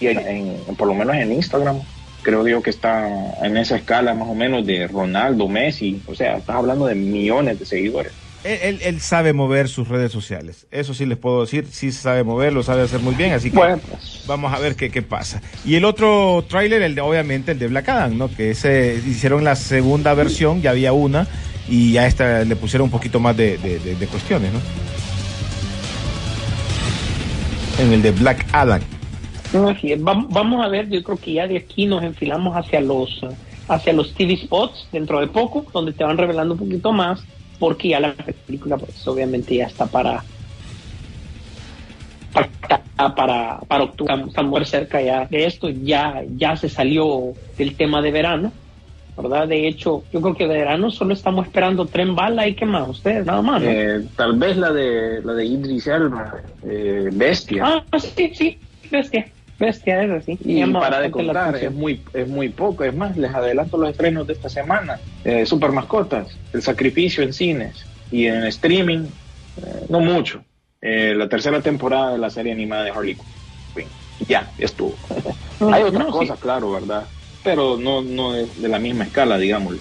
[0.00, 1.80] en, en- por lo menos en Instagram
[2.22, 3.08] creo yo que está
[3.42, 7.58] en esa escala más o menos de Ronaldo, Messi, o sea, estás hablando de millones
[7.60, 8.12] de seguidores.
[8.44, 10.66] Él, él- él sabe mover sus redes sociales.
[10.70, 11.66] Eso sí les puedo decir.
[11.70, 13.32] Sí sabe mover, lo sabe hacer muy bien.
[13.32, 13.80] Así que Bueno,
[14.26, 15.42] vamos a ver qué, qué pasa.
[15.64, 18.28] Y el otro tráiler, el de, obviamente el de Black Adam, ¿no?
[18.34, 21.26] Que ese hicieron la segunda versión, ya había una,
[21.68, 24.60] y ya esta le pusieron un poquito más de, de- de- de cuestiones, ¿no?
[27.78, 28.80] En el de Black Adam.
[29.68, 30.02] Así es.
[30.02, 33.20] Vamos a ver, yo creo que ya de aquí nos enfilamos hacia los
[33.68, 37.20] hacia los TV spots dentro de poco, donde te van revelando un poquito más,
[37.58, 40.22] porque ya la película pues obviamente ya está para
[42.32, 47.76] para para, para octubre, estamos muy cerca ya de esto, ya ya se salió el
[47.76, 48.52] tema de verano,
[49.16, 49.48] ¿verdad?
[49.48, 52.88] De hecho, yo creo que de verano solo estamos esperando Tren Bala y qué más,
[52.88, 53.62] ustedes, nada más.
[53.62, 53.70] ¿no?
[53.70, 57.64] Eh, tal vez la de la de Idris Elba, eh, Bestia.
[57.66, 58.58] Ah, sí, sí,
[58.90, 59.26] bestia,
[59.58, 60.38] bestia, es así.
[60.44, 62.84] Y Llama para de contar, es muy, es muy poco.
[62.84, 64.98] Es más, les adelanto los estrenos de esta semana.
[65.24, 69.06] Eh, Super Mascotas, El Sacrificio en cines y en streaming,
[69.58, 70.42] eh, no mucho.
[70.82, 73.16] Eh, la tercera temporada de la serie animada de Harley
[73.74, 73.86] Quinn.
[74.28, 74.94] Ya, estuvo.
[75.72, 76.18] Hay otras No, sí.
[76.18, 77.04] cosas, claro, ¿verdad?
[77.42, 79.78] Pero no, no es de la misma escala, digámoslo.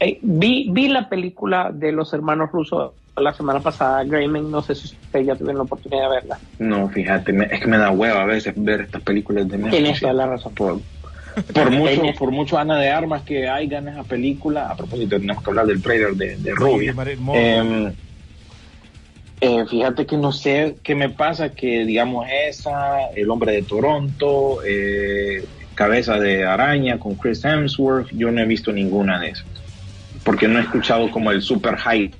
[0.00, 4.74] Eh, vi, vi la película de los hermanos rusos la semana pasada, Greyman, no sé
[4.74, 6.38] si ustedes ya tuvieron la oportunidad de verla.
[6.58, 9.82] No, fíjate, me- es que me da hueva a veces ver estas películas de Netflix.
[9.82, 10.54] Tienes toda la razón.
[10.54, 10.80] por,
[11.52, 15.42] por mucho por mucho Ana de Armas que hay en esa película a propósito tenemos
[15.42, 16.94] que hablar del trailer de, de Rubia.
[17.34, 17.92] Eh,
[19.40, 24.58] eh, fíjate que no sé qué me pasa que digamos esa el hombre de Toronto
[24.66, 25.44] eh,
[25.74, 29.46] cabeza de araña con Chris Hemsworth yo no he visto ninguna de esas
[30.24, 32.14] porque no he escuchado como el super hype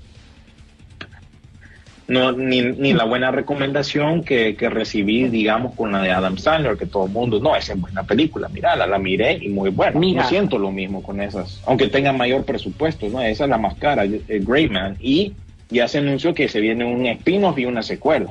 [2.07, 6.77] no ni, ni la buena recomendación que, que recibí, digamos, con la de Adam Sandler,
[6.77, 9.99] que todo el mundo, no, esa es buena película, mírala, la miré y muy buena.
[9.99, 10.23] Mira.
[10.23, 13.23] No siento lo mismo con esas, aunque tenga mayor presupuesto, ¿no?
[13.23, 15.33] Esa es la más cara, eh, Great Man, y
[15.71, 18.31] ya se anunció que se viene un spin-off y una secuela.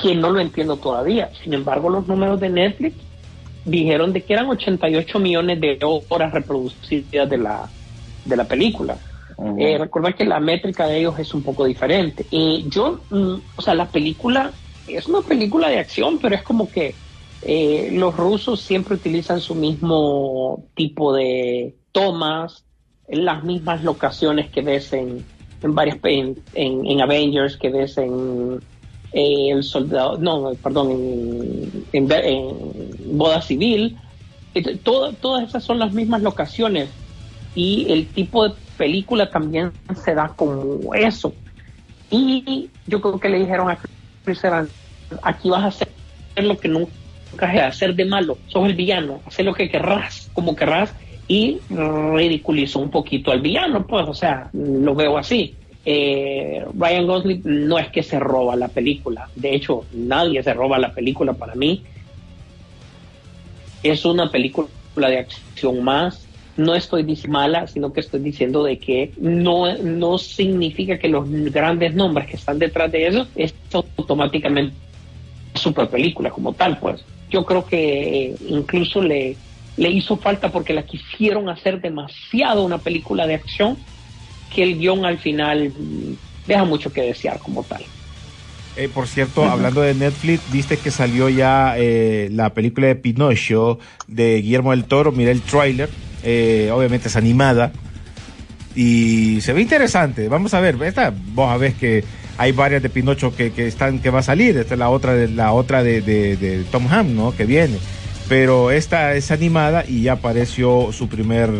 [0.00, 1.28] que no lo entiendo todavía.
[1.42, 2.96] Sin embargo, los números de Netflix
[3.64, 7.68] dijeron de que eran 88 millones de horas reproducidas de la,
[8.24, 8.96] de la película.
[9.56, 12.28] Eh, recuerda que la métrica de ellos es un poco diferente.
[12.30, 16.70] Eh, yo, mm, o sea, la película es una película de acción, pero es como
[16.70, 17.02] que
[17.40, 22.66] eh, los rusos siempre utilizan su mismo tipo de tomas,
[23.08, 25.30] las mismas locaciones que ves en,
[25.62, 28.58] en varias en, en- en Avengers, que ves en
[29.12, 33.98] eh, El Soldado, no, perdón, en, en, en Boda Civil.
[34.84, 36.98] Todo- todas esas son las mismas locaciones
[37.54, 39.72] y el tipo de película también
[40.02, 41.34] se da como eso.
[42.10, 43.78] Y yo creo que le dijeron a
[44.24, 44.70] Chris Evans,
[45.22, 45.88] aquí vas a hacer
[46.36, 46.90] lo que nunca
[47.42, 50.94] has hacer de malo, sos el villano, hacer lo que querrás, como querrás,
[51.28, 55.54] y ridiculizó un poquito al villano, pues, o sea, lo veo así.
[55.84, 60.78] Eh, Ryan Gosling no es que se roba la película, de hecho, nadie se roba
[60.78, 61.84] la película para mí.
[63.82, 64.68] Es una película
[65.10, 66.29] de acción más.
[66.56, 71.28] No estoy diciendo mala, sino que estoy diciendo de que no, no significa que los
[71.28, 74.74] grandes nombres que están detrás de eso es automáticamente
[75.54, 77.02] super película como tal, pues.
[77.30, 79.36] Yo creo que eh, incluso le,
[79.76, 83.78] le hizo falta porque la quisieron hacer demasiado una película de acción
[84.54, 85.72] que el guion al final
[86.46, 87.82] deja mucho que desear como tal.
[88.76, 93.78] Eh, por cierto, hablando de Netflix, viste que salió ya eh, la película de Pinocho
[94.06, 95.12] de Guillermo del Toro.
[95.12, 95.90] Miré el tráiler,
[96.24, 97.72] eh, obviamente es animada
[98.74, 100.28] y se ve interesante.
[100.28, 102.04] Vamos a ver, esta, vos sabés que
[102.38, 104.56] hay varias de Pinocho que, que están que va a salir.
[104.56, 107.32] Esta es la otra de la otra de, de- de Tom Ham, ¿no?
[107.36, 107.76] Que viene.
[108.28, 111.50] Pero esta es animada y ya apareció su primer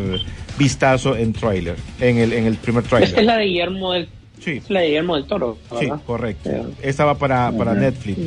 [0.57, 4.09] vistazo en tráiler, en el en el primer Esta es la de Guillermo del,
[4.39, 4.63] Sí.
[4.69, 6.49] la de Guillermo del Toro, Sí, correcto.
[6.51, 8.19] Eh, Esta va para, para Netflix.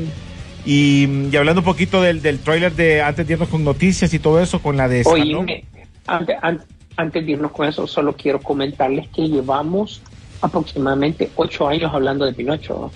[0.66, 4.20] Y, y hablando un poquito del, del tráiler de antes de irnos con noticias y
[4.20, 5.04] todo eso, con la de.
[5.06, 5.64] Oye,
[6.08, 10.02] antes de irnos con eso, solo quiero comentarles que llevamos
[10.42, 12.92] aproximadamente ocho años hablando de Pinocho, ¿no?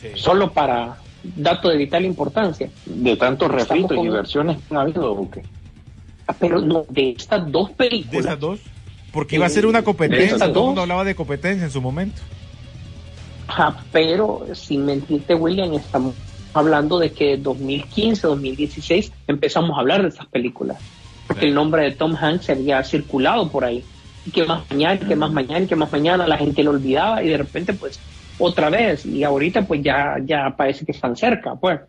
[0.00, 0.08] Sí.
[0.20, 0.98] solo para
[1.36, 2.68] dato de vital importancia.
[2.84, 5.42] De tantos refritos con- y versiones que han habido, ¿o qué?
[6.26, 8.60] Ah, Pero no, de estas dos de películas, esas dos.
[9.12, 12.20] Porque iba a ser una competencia, todo el mundo hablaba de competencia en su momento.
[13.46, 16.14] Ajá, pero sin mentirte, William, estamos
[16.52, 20.78] hablando de que 2015, 2016 empezamos a hablar de estas películas.
[21.34, 21.48] Porque Sí.
[21.48, 23.82] el nombre de Tom Hanks se había circulado por ahí.
[24.24, 27.24] Y que más mañana, que más mañana, y que más mañana la gente lo olvidaba
[27.24, 27.98] y de repente pues
[28.38, 29.04] otra vez.
[29.04, 31.80] Y ahorita pues ya, ya parece que están cerca, pues.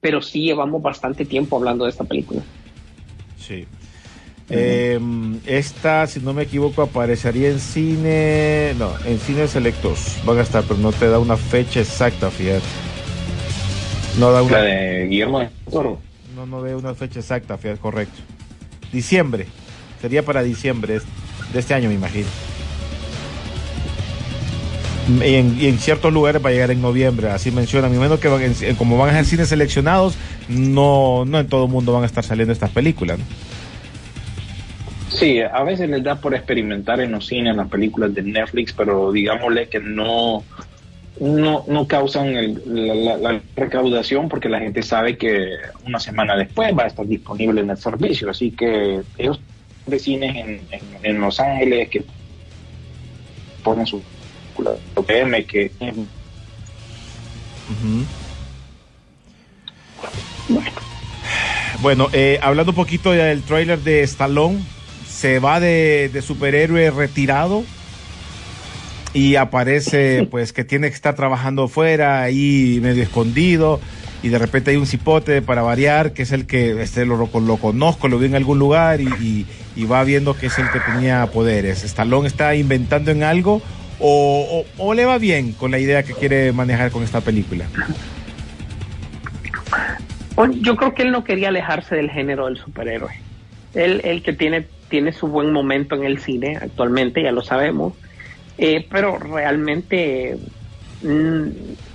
[0.00, 2.42] Pero sí llevamos bastante tiempo hablando de esta película.
[3.38, 3.66] Sí.
[4.50, 4.98] Eh,
[5.46, 8.74] esta, si no me equivoco, aparecería en cine.
[8.78, 12.62] No, en cines selectos van a estar, pero no te da una fecha exacta, fíjate.
[14.18, 15.42] No da La una, de Guillermo
[16.34, 18.20] no, no ve una fecha exacta, fíjate, correcto.
[18.92, 19.46] Diciembre.
[20.00, 21.00] Sería para diciembre
[21.52, 22.26] de este año, me imagino.
[25.24, 27.88] Y en, y en ciertos lugares va a llegar en noviembre, así menciona.
[27.88, 30.16] Mi menos que van en- como van a ser cines seleccionados,
[30.48, 33.18] no, no en todo el mundo van a estar saliendo estas películas.
[33.18, 33.24] ¿no?
[35.10, 39.10] Sí, a veces les da por experimentar en los cines, las películas de Netflix, pero
[39.10, 40.44] digámosle que no,
[41.20, 46.36] no, no causan el- la, la- la recaudación porque la gente sabe que una semana
[46.36, 48.30] después va a estar disponible en el servicio.
[48.30, 49.40] Así que ellos
[49.86, 52.04] de cines en, en, en Los Ángeles que
[53.62, 54.02] ponen su
[55.06, 56.06] PM que Ujú.
[61.80, 64.60] Bueno, eh, hablando un poquito del tráiler de Stallone,
[65.06, 67.64] se va de, de superhéroe retirado
[69.18, 73.80] y aparece pues que tiene que estar trabajando fuera, ahí medio escondido,
[74.22, 77.56] y de repente hay un cipote para variar, que es el que este, lo, lo
[77.56, 79.46] conozco, lo vi en algún lugar y, y-
[79.76, 81.84] y va viendo que es el que tenía poderes.
[81.84, 83.62] Stallone está inventando en algo
[84.00, 87.66] o, o- o le va bien con la idea que quiere manejar con esta película.
[90.60, 93.10] Yo creo que él no quería alejarse del género del superhéroe.
[93.74, 97.92] Él, él que tiene, tiene su buen momento en el cine actualmente, ya lo sabemos,
[98.58, 100.36] Eh, pero realmente
[101.02, 101.46] mm,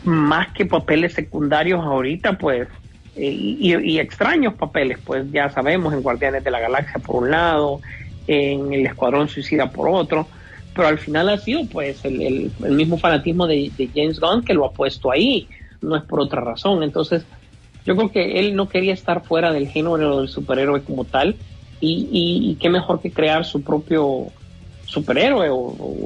[0.05, 2.69] más que papeles secundarios ahorita, pues,
[3.17, 7.81] eh, y, extraños papeles, pues ya sabemos, en Guardianes de la Galaxia por un lado,
[8.27, 10.29] en el Escuadrón Suicida por otro,
[10.73, 14.65] pero al final ha sido pues el, el- mismo fanatismo de, James Gunn que lo
[14.65, 15.47] ha puesto ahí,
[15.81, 16.81] no es por otra razón.
[16.81, 17.25] Entonces,
[17.85, 21.35] yo creo que él no quería estar fuera del género del superhéroe como tal,
[21.81, 24.31] y, y qué mejor que crear su propio
[24.93, 25.57] superhéroe o,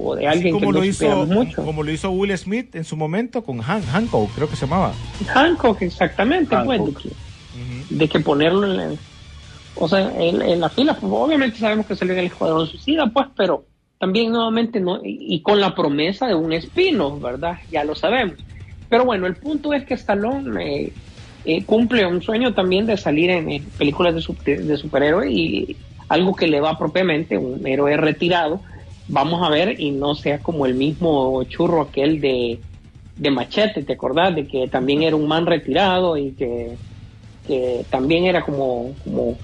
[0.06, 1.64] o de alguien como que lo no hizo mucho.
[1.64, 4.94] como lo hizo Will Smith en su momento con Han Hancock creo que se llamaba
[5.34, 7.10] Hancock, exactamente, pues, de que,
[7.90, 8.92] de que ponerlo en la,
[9.76, 13.08] o sea, en, en la fila, pues, obviamente sabemos que salió en el Escuadrón Suicida,
[13.08, 13.66] pues, pero
[14.00, 17.58] también nuevamente no, y, y con la promesa de un espino, ¿verdad?
[17.72, 18.36] Ya lo sabemos.
[18.90, 20.94] Pero bueno, el punto es que Stallone eh,
[21.46, 25.76] eh, cumple un sueño también de salir en, eh, películas de, super- de superhéroe y
[26.10, 28.62] algo que le va propiamente, un héroe retirado,
[29.08, 32.60] vamos a ver y no sea como el mismo churro aquel de,
[33.16, 34.36] de Machete, ¿te acordás?
[34.36, 36.78] De que también era un man retirado y que,
[37.46, 39.38] que también era como, como,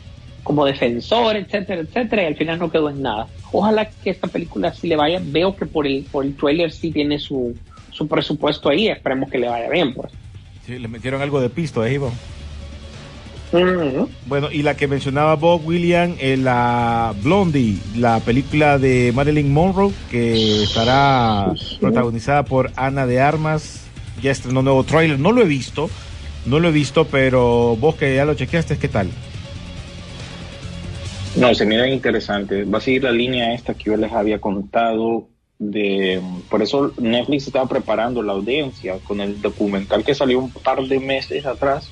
[0.43, 3.27] como defensor, etcétera, etcétera, y al final no quedó en nada.
[3.51, 6.91] Ojalá que esta película sí le vaya, veo que por el, por el trailer sí
[6.91, 7.55] tiene su,
[7.91, 10.11] su presupuesto ahí, esperemos que le vaya bien, pues.
[10.65, 11.97] Sí, le metieron algo de pisto ahí
[14.25, 19.93] Bueno, y la que mencionaba Bob William, eh, la Blondie, la película de Marilyn Monroe,
[20.09, 23.85] que estará protagonizada por Ana de Armas,
[24.23, 25.89] ya estrenó nuevo trailer, no lo he visto,
[26.47, 29.09] no lo he visto, pero vos que ya lo chequeaste, ¿qué tal?
[31.35, 32.63] No, se mira interesante.
[32.63, 35.27] Va a seguir la línea esta que yo les había contado
[35.59, 40.81] de por eso Netflix estaba preparando la audiencia con el documental que salió un par
[40.83, 41.89] de meses atrás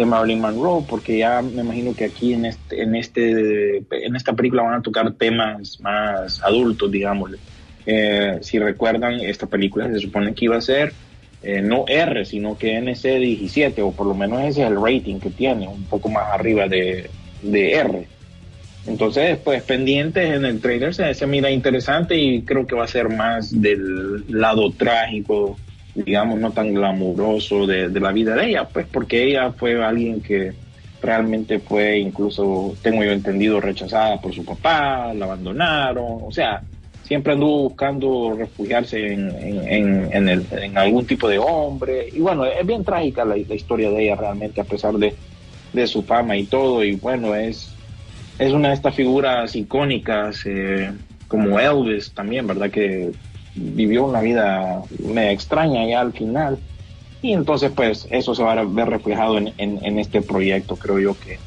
[0.00, 4.62] de Marilyn Monroe, porque ya me imagino que aquí en este, en este, esta película
[4.62, 7.38] van a tocar temas más adultos, digámosle.
[7.86, 10.92] Eh, si recuerdan, esta película se supone que iba a ser
[11.42, 15.30] eh, no R, sino que NC17, o por lo menos ese es el rating que
[15.30, 17.10] tiene, un poco más arriba de,
[17.42, 18.06] de R.
[18.86, 22.88] Entonces, pues pendientes en el trailer se, se mira interesante y creo que va a
[22.88, 25.58] ser más del lado trágico,
[25.94, 30.52] digamos, no tan glamuroso de, la vida de ella, pues porque ella fue alguien que
[31.02, 36.62] realmente fue incluso, tengo yo entendido, rechazada por su papá, la abandonaron, o sea,
[37.10, 42.08] siempre anduvo buscando refugiarse en, algún tipo de hombre.
[42.12, 45.14] Y bueno, es bien trágica la, historia de ella realmente, a pesar de,
[45.72, 46.84] de su fama y todo.
[46.84, 47.74] Y bueno, es,
[48.38, 50.92] es una de estas figuras icónicas, eh,
[51.26, 52.70] como Elvis también, ¿verdad?
[52.70, 53.10] Que
[53.54, 56.58] vivió una vida media extraña ya al final.
[57.22, 60.76] Y entonces, pues, eso se va a ver reflejado en, en, en este proyecto.
[60.76, 61.38] Creo yo que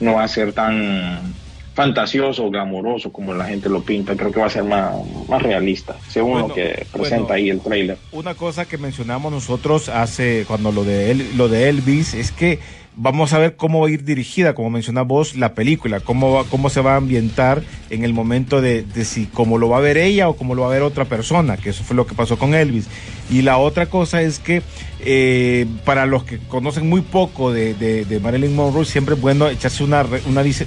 [0.00, 1.34] no va a ser tan
[1.74, 4.14] fantasioso, glamoroso como la gente lo pinta.
[4.14, 4.92] Creo que va a ser más,
[5.28, 7.34] más realista, según Bueno, lo que presenta bueno.
[7.34, 7.96] ahí el trailer.
[8.12, 12.58] Una cosa que mencionamos nosotros hace cuando lo de él, lo de Elvis es que
[12.96, 16.44] vamos a ver cómo va a ir dirigida, como mencionaba vos, la película, cómo va,
[16.44, 19.80] cómo se va a ambientar en el momento de, de si cómo lo va a
[19.80, 22.14] ver ella o cómo lo va a ver otra persona, que eso fue lo que
[22.14, 22.88] pasó con Elvis.
[23.30, 24.62] Y la otra cosa es que
[25.00, 29.82] eh, para los que conocen muy poco de, de- Marilyn Monroe, siempre es bueno echarse
[29.82, 30.04] una,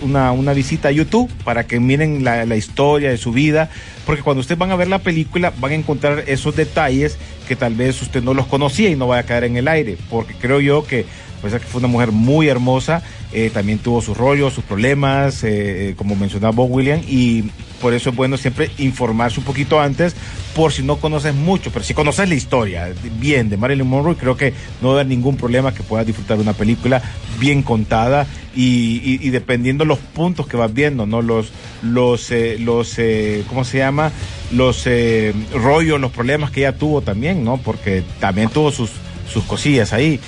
[0.02, 3.70] una, una visita a YouTube para que miren la, la historia de su vida,
[4.06, 7.18] porque cuando ustedes van a ver la película van a encontrar esos detalles
[7.48, 9.98] que tal vez usted no los conocía y no vaya a caer en el aire,
[10.10, 11.06] porque creo yo que
[11.52, 15.90] pues que fue una mujer muy hermosa, eh, también tuvo sus rollos, sus problemas, eh,
[15.90, 17.44] eh, como mencionaba Bob William, y
[17.82, 20.16] por eso es bueno siempre informarse un poquito antes,
[20.56, 22.90] por si no conoces mucho, pero si conoces la historia
[23.20, 26.38] bien de Marilyn Monroe, creo que no va a haber ningún problema que puedas disfrutar
[26.38, 27.02] de una película
[27.40, 28.26] bien contada
[28.56, 31.22] y, y- y dependiendo los puntos que vas viendo, ¿no?
[31.22, 31.50] Los,
[31.84, 34.12] los, eh, los eh, ¿cómo se llama?
[34.52, 37.58] Los eh, rollos, los problemas que ella tuvo también, ¿no?
[37.58, 38.90] Porque también tuvo sus,
[39.32, 40.20] sus cosillas ahí.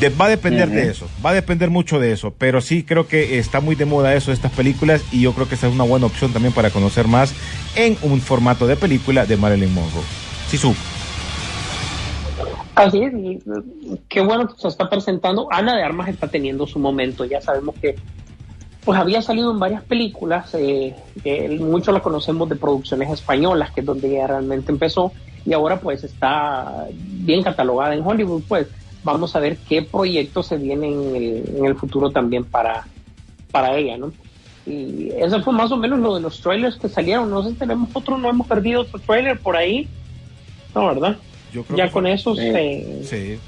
[0.00, 3.06] De- va a depender de eso, va a depender mucho de eso, pero sí creo
[3.06, 5.74] que está muy de moda eso de estas películas y yo creo que esa es
[5.74, 7.32] una buena opción también para conocer más
[7.76, 10.02] en un formato de película de Marilyn Monroe.
[10.48, 10.74] Sisu,
[12.74, 13.38] Así es, eh,
[14.08, 15.46] qué bueno que se está presentando.
[15.50, 17.96] Ana de Armas está teniendo su momento, ya sabemos que
[18.84, 23.80] pues había salido en varias películas, eh, que mucho la conocemos de producciones españolas, que
[23.80, 25.12] es donde ella realmente empezó,
[25.46, 28.66] y ahora pues está bien catalogada en Hollywood, pues
[29.04, 32.86] vamos a ver qué proyectos se vienen en el, en el futuro también para,
[33.52, 34.12] para ella, ¿no?
[34.66, 37.56] Y eso fue más o menos lo de los trailers que salieron, no sé si
[37.56, 39.86] tenemos otro, no hemos perdido otro trailer por ahí,
[40.74, 41.16] no, ¿verdad?
[41.52, 43.34] yo creo Ya que con fue- eso Eh, se...
[43.34, 43.38] Sí.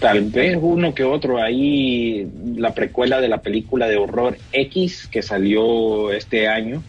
[0.00, 5.22] Tal vez uno que otro ahí, la precuela de la película de horror X que
[5.22, 6.82] salió este año.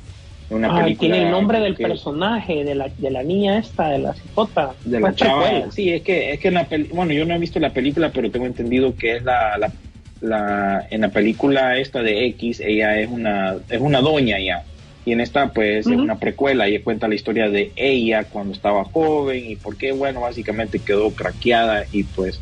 [0.50, 3.90] Una Ay, película tiene el nombre del que- personaje, de la, de la niña esta,
[3.90, 4.76] de la cipota.
[4.84, 5.72] de la chava.
[5.72, 8.12] Sí, es que, es que en la peli- bueno, yo no he visto la película,
[8.12, 9.74] pero tengo entendido que es la, la,
[10.22, 14.66] la- en la película esta de X, ella es una, es una doña ya.
[15.04, 18.84] Y en esta, pues, es una precuela y cuenta la historia de ella cuando estaba
[18.86, 22.42] joven y por qué, bueno, básicamente quedó craqueada y pues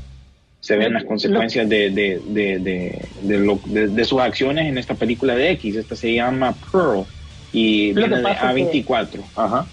[0.62, 4.78] se ven las consecuencias de, de, de, de, de lo- de- de sus acciones en
[4.78, 5.76] esta película de X.
[5.76, 7.06] Esta se llama Pearl
[7.54, 9.30] y viene de pasa es que- A24.
[9.36, 9.68] Ajá.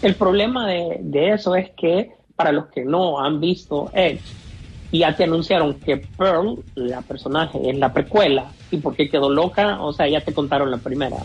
[0.00, 4.22] El problema de, de eso es que para los que no han visto Edge,
[4.92, 8.52] ya te anunciaron que Pearl, la personaje, es la precuela.
[8.70, 9.82] ¿Y por qué quedó loca?
[9.82, 11.16] O sea, ya te contaron la primera.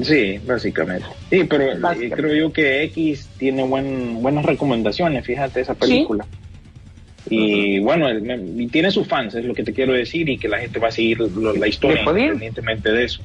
[0.00, 1.06] Sí, básicamente.
[1.28, 2.16] Sí, pero eh, Básicamente.
[2.16, 6.24] creo yo que X tiene buen, buenas recomendaciones, fíjate, esa película.
[7.30, 10.48] Y bueno, me- y tiene sus fans, es lo que te quiero decir, y que
[10.48, 13.22] la gente va a seguir lo- la historia independientemente de eso.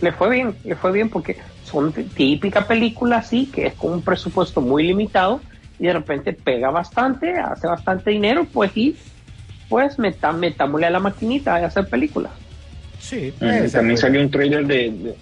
[0.00, 4.02] Le fue bien, le fue bien porque son típica película así, que es con un
[4.02, 5.42] presupuesto muy limitado
[5.78, 8.96] y de repente pega bastante, hace bastante dinero, pues y
[9.68, 12.32] pues meta, metámosle a la maquinita a hacer películas.
[12.98, 13.32] Sí,
[13.72, 15.14] También salió un trailer de, de,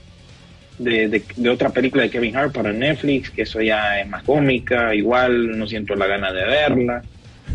[0.79, 4.23] de- de- de otra película de Kevin Hart para Netflix, que eso ya es más
[4.25, 7.03] cómica, igual no siento la gana de verla.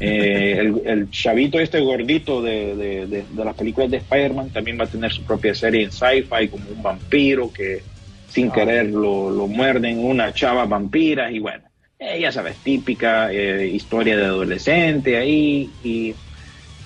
[0.04, 4.80] Eh, el, el chavito este gordito de, de, de- de las películas de Spider-Man también
[4.80, 7.84] va a tener su propia serie en sci-fi como un vampiro que
[8.26, 8.54] sin Ah.
[8.54, 11.66] querer lo, lo muerden una chava vampira y bueno,
[12.00, 16.16] eh, ya sabes, típica eh, historia de adolescente ahí y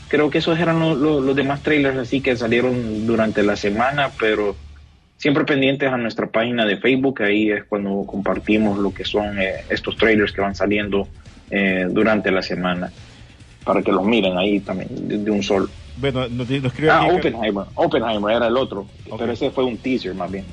[0.08, 4.14] creo que esos eran lo- lo- los demás trailers así que salieron durante la semana,
[4.20, 4.58] pero
[5.16, 9.66] siempre pendientes a nuestra página de Facebook, ahí es cuando compartimos lo que son eh,
[9.70, 11.08] estos trailers que van saliendo
[11.50, 12.92] eh, durante la semana,
[13.66, 15.68] para que los miren ahí también de, de un solo.
[15.98, 18.86] Bueno, nos, nos escribe Ah, Oppenheimer, Oppenheimer era el otro,
[19.18, 20.46] pero ese fue un teaser más bien.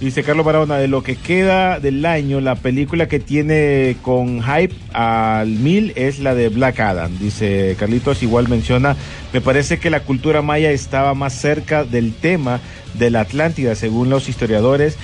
[0.00, 4.74] Dice Carlos Barahona, de lo que queda del año, la película que tiene con hype
[4.92, 7.16] al mil es la de Black Adam.
[7.18, 8.96] Dice Carlitos, igual menciona,
[9.32, 12.58] me parece que la cultura maya estaba más cerca del tema
[12.94, 14.98] de la Atlántida, según los historiadores,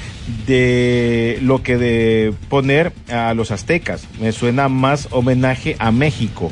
[0.49, 4.05] de lo que de poner a los aztecas.
[4.21, 6.51] Me suena más homenaje a México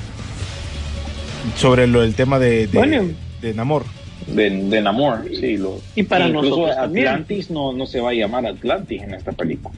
[1.56, 3.04] sobre lo del tema de, de, Bueno.
[3.40, 3.84] de Namor.
[4.26, 5.56] De, de Namor, sí.
[5.56, 6.76] Lo, Y para incluso nosotros.
[6.78, 9.74] Atlantis no, no se va a llamar Atlantis en esta película.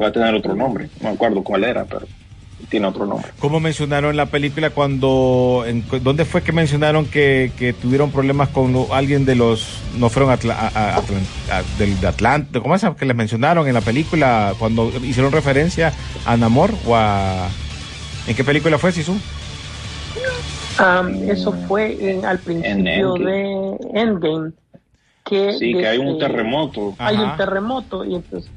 [0.00, 0.88] Va a tener otro nombre.
[1.00, 2.06] No me acuerdo cuál era, pero
[2.70, 3.28] tiene otro nombre.
[3.38, 8.72] ¿Cómo mencionaron la película cuando, en, dónde fue que mencionaron que, que tuvieron problemas con
[8.72, 9.66] lo- alguien de los,
[9.98, 13.66] no fueron atla- a- a- Atlan- a- del de Atlante, ¿cómo es que les mencionaron
[13.68, 15.92] en la película cuando hicieron referencia
[16.24, 17.48] a Namor o a,
[18.26, 19.16] ¿en qué película fue, Sisu?
[20.78, 23.30] Am, eso fue en- al principio Endgame.
[23.30, 24.52] de Endgame.
[25.24, 26.94] Que Sí, que hay un terremoto.
[26.98, 27.24] Hay Ajá.
[27.32, 28.50] un terremoto y entonces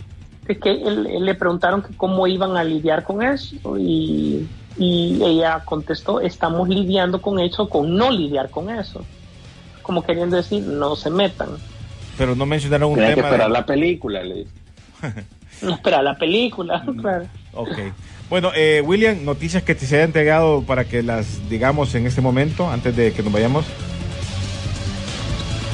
[0.47, 4.47] es que él- él le preguntaron que cómo iban a lidiar con eso y,
[4.77, 9.03] y ella contestó, estamos lidiando con eso, con no lidiar con eso.
[9.81, 11.49] Como queriendo decir, no se metan.
[12.17, 13.15] Pero no mencionaron un que tema.
[13.15, 14.47] de- esperar la película, le.
[15.61, 17.25] No espera la película, claro.
[17.53, 17.77] Ok.
[18.29, 22.21] Bueno, eh, William, noticias que te se hayan entregado para que las digamos en este
[22.21, 23.65] momento, antes de que nos vayamos.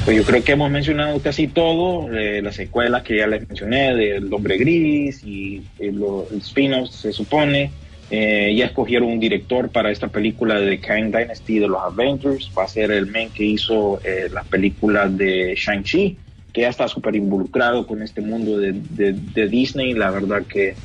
[0.04, 3.96] Pues yo creo que hemos mencionado casi todo, eh, las secuelas que ya les mencioné,
[3.96, 7.72] del Hombre Gris y, y los spin-offs, se supone.
[8.10, 12.52] Eh, ya escogieron un director para esta película de Kang Dynasty de los Avengers.
[12.58, 16.18] Va a ser el men que hizo eh, las películas de Shang-Chi,
[16.52, 19.94] que ya está súper involucrado con este mundo de Disney.
[19.94, 20.76] La verdad que,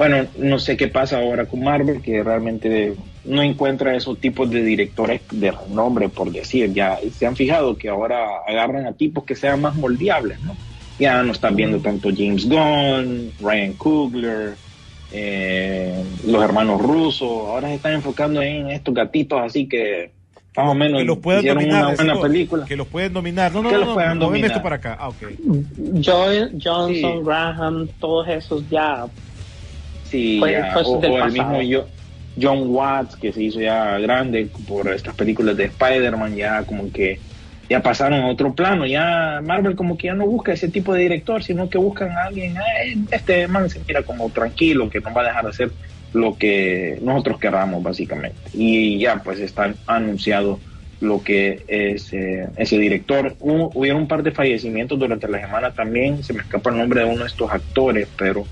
[0.00, 2.94] bueno, no sé qué pasa ahora con Marvel, que realmente
[3.26, 6.72] no encuentra esos tipos de directores de renombre, por decir.
[6.72, 10.56] Ya se han fijado que ahora agarran a tipos que sean más moldeables, ¿no?
[10.98, 14.54] Ya no están viendo tanto James Gunn, Ryan Coogler,
[15.12, 17.28] eh, los hermanos rusos.
[17.28, 20.12] Ahora se están enfocando en estos gatitos así que
[20.56, 21.84] más o menos Que los puedan dominar.
[21.84, 22.64] una buena película.
[22.64, 23.52] Que los pueden dominar.
[23.52, 24.50] No, no, Que no, los no, puedan moveme dominar.
[24.52, 24.96] esto para acá.
[24.98, 25.22] Ah, ok.
[26.02, 27.22] Joe Johnson, Sí.
[27.22, 29.04] Graham, todos esos ya.
[30.10, 31.86] Sí, ya, o, o el mismo yo,
[32.40, 37.18] John Watts, que se hizo ya grande por estas películas de Spider-Man, ya como que
[37.68, 38.86] ya pasaron a otro plano.
[38.86, 42.24] Ya Marvel como que ya no busca ese tipo de director, sino que buscan a
[42.24, 45.70] alguien, "Ay, este man se mira como tranquilo, que no va a dejar de hacer
[46.12, 48.36] lo que nosotros queramos, básicamente.
[48.52, 50.58] Y ya pues está anunciado
[51.00, 53.36] lo que es eh, ese director.
[53.40, 57.00] Hubo, hubieron un par de fallecimientos durante la semana también, se me escapa el nombre
[57.00, 58.44] de uno de estos actores, pero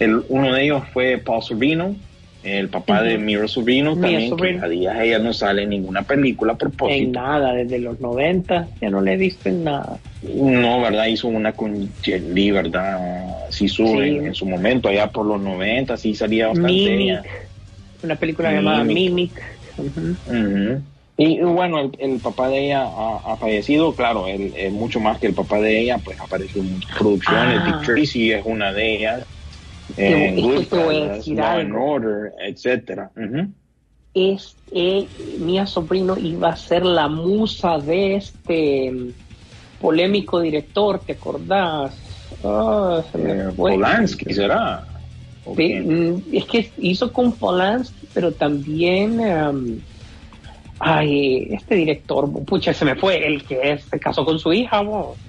[0.00, 1.94] el, uno de ellos fue Paul Sorvino,
[2.42, 3.18] el papá de.
[3.18, 4.60] Mira Sorvino, Mira también, Sorvino.
[4.60, 7.20] que a días ella no sale en ninguna película a En propósito.
[7.20, 9.98] nada, desde los 90 ya no le he visto en nada.
[10.22, 11.06] No, ¿verdad?
[11.06, 11.88] Hizo una con
[12.32, 12.98] Li, ¿verdad?
[13.50, 14.16] Sí, sube Sí.
[14.16, 17.20] en, en su momento, allá por los 90, sí salía bastante Mimic,
[18.02, 19.32] una película llamada Mimic.
[21.18, 25.00] Y y bueno, el, el papá de ella ha, ha fallecido, claro, él, él mucho
[25.00, 27.64] más que el papá de ella, pues apareció en muchas producciones, Ah.
[27.66, 29.26] Dick Tracy es una de ellas,
[29.96, 31.74] en es que te voy a decir algo.
[31.74, 33.10] Order, etcétera.
[33.16, 33.54] Ujú.
[34.14, 39.14] es eh, Mía Sobrino iba a ser la musa de este mm,
[39.78, 42.28] polémico director, ¿te acordás?
[42.42, 43.76] Ah, se me Eh, fue.
[43.76, 44.86] Polanski, ¿será?
[45.42, 45.84] ¿O Pe- quién?
[45.84, 49.20] mm, Es que hizo con Polanski, pero también.
[49.20, 49.84] em,
[50.78, 55.20] ay, este director, pucha, se me fue, el que se casó con su hija, vos.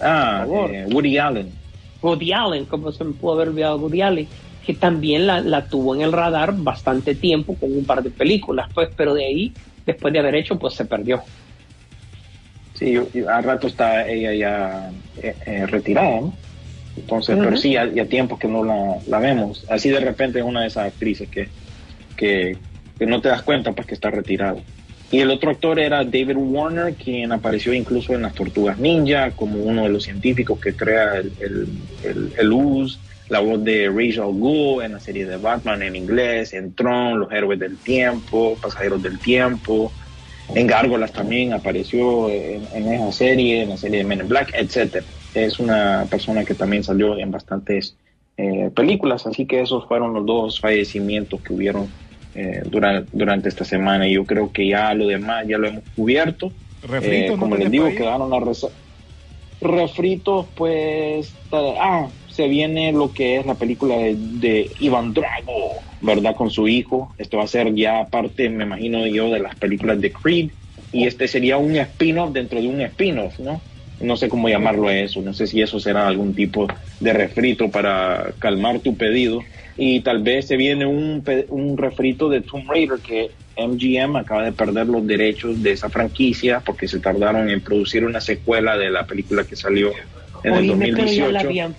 [0.00, 1.59] Ah, eh, Woody Allen.
[2.02, 4.28] Woody Allen, como se me pudo haber olvidado Woody Allen,
[4.64, 8.70] que también la, la tuvo en el radar bastante tiempo con un par de películas,
[8.74, 9.52] pues, pero de ahí,
[9.86, 11.22] después de haber hecho, pues se perdió.
[12.74, 12.96] Sí,
[13.28, 14.90] a rato está ella ya
[15.22, 16.34] eh, eh, retirada, ¿no?
[16.96, 19.64] Entonces, pero sí, ya, ya tiempos que no la, la vemos.
[19.68, 21.48] Así de repente es una de esas actrices que,
[22.16, 22.56] que,
[22.98, 24.56] que no te das cuenta pues que está retirada.
[25.10, 29.58] Y el otro actor era David Warner, quien apareció incluso en las Tortugas Ninja como
[29.58, 31.68] uno de los científicos que crea el, el,
[32.04, 36.52] el, el US, la voz de Rachel Gould en la serie de Batman en inglés,
[36.52, 39.92] en Tron, Los Héroes del Tiempo, Pasajeros del Tiempo,
[40.54, 45.06] en Gárgolas también apareció en, esa serie, en la serie de Men in Black, etcétera.
[45.32, 47.96] Es una persona que también salió en bastantes
[48.36, 51.88] eh, películas, así que esos fueron los dos fallecimientos que hubieron
[52.40, 54.08] eh, durante, durante esta semana.
[54.08, 56.54] Y yo creo que ya lo demás ya lo hemos cubierto.
[56.82, 58.72] Refrito, Eh, ¿no como les tenés digo, quedaron las reza-
[59.60, 66.34] refritos, pues, ah, se viene lo que es la película de, de Iván Drago, ¿verdad?
[66.36, 67.14] Con su hijo.
[67.18, 70.52] Esto va a ser ya parte, me imagino yo, de las películas de Creed.
[70.92, 73.66] Y este sería un spin-off dentro de un spin-off, ¿no?
[73.98, 75.20] No sé cómo llamarlo a eso.
[75.22, 76.66] No sé si eso será algún tipo
[76.98, 79.50] de refrito para calmar tu pedido.
[79.76, 84.52] Y tal vez se viene un, un refrito de Tomb Raider que MGM acaba de
[84.52, 89.06] perder los derechos de esa franquicia porque se tardaron en producir una secuela de la
[89.06, 89.90] película que salió
[90.44, 91.32] en el Oíme, pero ya 2018.
[91.32, 91.74] la habían,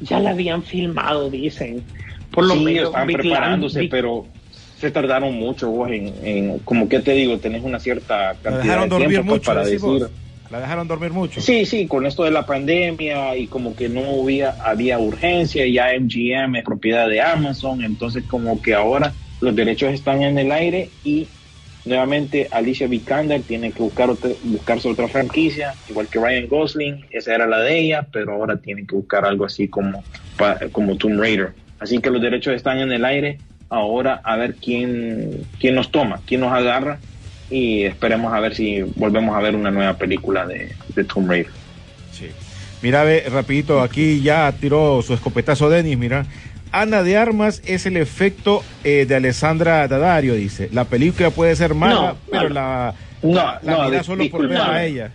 [0.00, 1.82] ya la habían filmado, dicen.
[2.30, 2.84] Por lo sí, menos.
[2.88, 4.26] estaban Big preparándose, Big- pero
[4.78, 8.84] se tardaron mucho vos en, en- como que te digo, tenés una cierta cantidad dejaron
[8.84, 9.80] de dormir tiempo pues, mucho, para decir.
[9.80, 10.10] vos.
[10.50, 11.40] La dejaron dormir mucho.
[11.40, 15.92] Sí, sí, con esto de la pandemia y como que no había, había urgencia, ya
[15.92, 20.94] MGM es propiedad de Amazon, entonces como que ahora los derechos están en el aire
[21.02, 21.32] y
[21.84, 27.34] nuevamente Alicia Vikander tiene que buscar otra- buscarse otra franquicia, igual que Ryan Gosling, esa
[27.34, 30.04] era la de ella, pero ahora tiene que buscar algo así como,
[30.72, 31.54] como Tomb Raider.
[31.78, 36.22] Así que los derechos están en el aire, ahora a ver quién, quién nos toma,
[36.26, 37.02] quién nos agarra
[37.50, 41.52] y esperemos a ver si volvemos a ver una nueva película de, de Tomb Raider.
[42.12, 42.26] Sí.
[42.82, 46.26] Mira, ve, rapidito, aquí ya tiró su escopetazo Denis, mira.
[46.72, 50.68] Ana de Armas es el efecto eh, de Alessandra Daddario, dice.
[50.72, 52.54] La película puede ser mala, No, pero no.
[52.54, 54.86] la, No, la no, mira solo por ver a disculpame.
[54.86, 55.10] ella.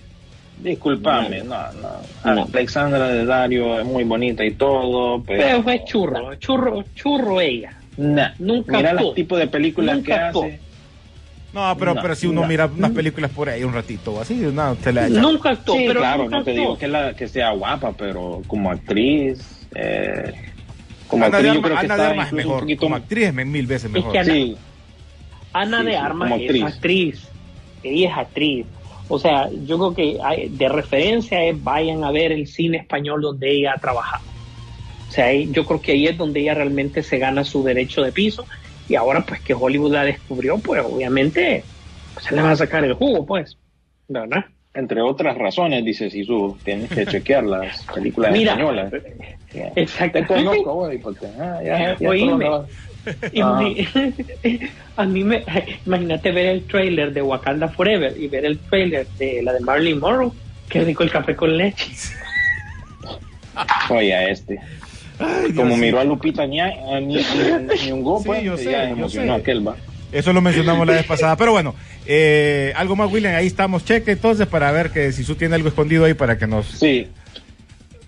[0.64, 1.56] Disculpame, no,
[2.24, 2.34] no.
[2.36, 2.48] No.
[2.54, 5.42] Alexandra de Dario es muy bonita y todo, pero...
[5.44, 7.74] Pero fue churro, churro, churro ella.
[7.98, 8.30] Nah.
[8.40, 10.44] Nunca Mira los tipos de películas Nunca que actuó.
[10.46, 10.60] hace.
[11.54, 12.48] No, pero, No, pero si uno no.
[12.48, 15.20] mira unas películas por ahí un ratito, así, no, te la echa.
[15.22, 16.62] Nunca actuó, Sí, pero claro, nunca no te actuó.
[16.64, 19.68] digo que, la, que sea guapa, pero como actriz...
[19.76, 20.34] Eh,
[21.08, 22.60] como Ana de actriz yo que de Armas es un mejor.
[22.62, 24.12] poquito Como actriz es mil veces mejor.
[24.14, 24.58] que Ana- Sí,
[25.52, 26.64] Ana Sí, de Armas es actriz.
[26.64, 27.28] actriz.
[27.84, 28.66] Ella es actriz.
[29.10, 33.22] O sea, yo creo que hay- de referencia es vayan a ver el cine español
[33.22, 34.24] donde ella ha trabajado.
[35.10, 38.02] O sea, ahí- yo creo que ahí es donde ella realmente se gana su derecho
[38.04, 38.46] de piso.
[38.90, 41.64] Y ahora, pues que Hollywood la descubrió, pues obviamente
[42.22, 43.58] se le va a sacar el jugo, pues.
[44.08, 44.46] ¿Verdad?
[44.74, 48.94] entre otras razones, dice Sisu, tienes que chequear las películas Mira, españolas.
[49.76, 50.20] exacto.
[50.20, 51.28] Te conozco, güey, porque...
[51.40, 52.48] ah, ya, ya Oíme.
[53.34, 53.60] Y Ah.
[54.98, 55.44] a mí me
[55.86, 60.00] imagínate ver el trailer de Wakanda Forever y ver el trailer de la de Marilyn
[60.00, 60.32] Monroe
[60.70, 61.92] qué rico el café con leche
[63.90, 64.60] Oye, a este.
[65.22, 66.02] Ay, Como miró sí.
[66.02, 69.30] a Lupita Ñi- Ñi- Ñongo, Sí, pues, yo sé, ya yo sé.
[69.30, 69.76] aquel, va.
[70.12, 71.36] Eso lo mencionamos la vez pasada.
[71.38, 71.74] Pero bueno,
[72.06, 73.34] eh, algo más, William.
[73.36, 73.86] Ahí estamos.
[73.86, 76.66] Cheque entonces para ver que si su tiene algo escondido ahí para que nos.
[76.68, 77.08] Sí.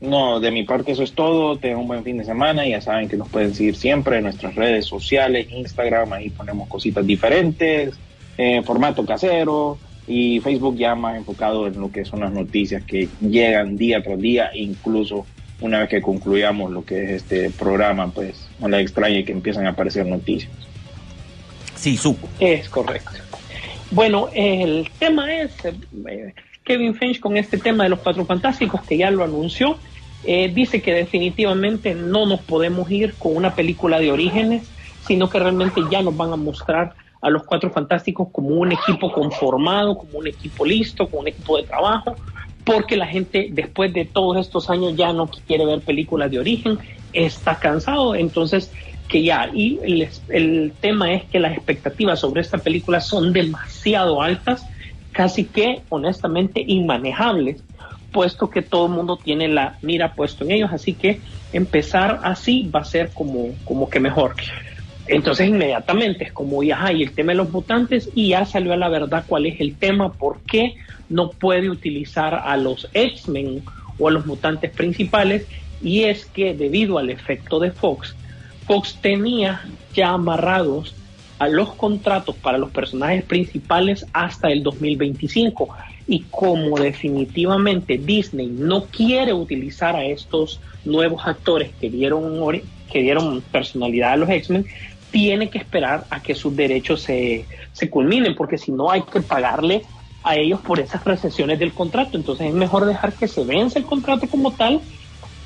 [0.01, 1.57] No, de mi parte eso es todo.
[1.57, 2.67] Tengan un buen fin de semana.
[2.67, 7.05] Ya saben que nos pueden seguir siempre en nuestras redes sociales, Instagram, ahí ponemos cositas
[7.07, 7.93] diferentes,
[8.37, 13.07] eh, formato casero y Facebook ya más enfocado en lo que son las noticias que
[13.21, 15.25] llegan día tras día, incluso
[15.63, 19.65] una vez que concluyamos lo que es este programa, pues no le extrañe que empiezan
[19.65, 20.51] a aparecer noticias.
[21.75, 22.29] Sí, supo.
[22.39, 23.11] es correcto
[23.91, 26.33] bueno el tema es eh,
[26.63, 29.77] Kevin Finch con este tema de los cuatro fantásticos que ya lo anunció
[30.23, 34.63] eh, dice que definitivamente no nos podemos ir con una película de orígenes
[35.05, 39.11] sino que realmente ya nos van a mostrar a los Cuatro Fantásticos como un equipo
[39.11, 42.15] conformado, como un equipo listo, como un equipo de trabajo,
[42.63, 46.79] porque la gente después de todos estos años ya no quiere ver películas de origen,
[47.11, 48.71] está cansado, entonces
[49.07, 49.79] que ya, y
[50.29, 54.65] el, tema es que las expectativas sobre esta película son demasiado altas,
[55.11, 57.63] casi que honestamente inmanejables,
[58.11, 61.19] puesto que todo el mundo tiene la mira puesto en ellos, así que
[61.51, 64.35] empezar así va a ser como, como que mejor.
[65.07, 68.77] Entonces inmediatamente es como ya hay el tema de los mutantes y ya salió a
[68.77, 70.75] la verdad cuál es el tema, por qué
[71.09, 73.63] no puede utilizar a los X-Men
[73.99, 75.45] o a los mutantes principales
[75.81, 78.15] y es que debido al efecto de Fox,
[78.65, 79.61] Fox tenía
[79.93, 80.95] ya amarrados
[81.39, 85.69] a los contratos para los personajes principales hasta el 2025
[86.07, 92.39] y como definitivamente Disney no quiere utilizar a estos nuevos actores que dieron,
[92.91, 94.65] que dieron personalidad a los X-Men,
[95.11, 99.21] tiene que esperar a que sus derechos se, se culminen, porque si no hay que
[99.21, 99.83] pagarle
[100.23, 102.17] a ellos por esas recesiones del contrato.
[102.17, 104.81] Entonces es mejor dejar que se vence el contrato como tal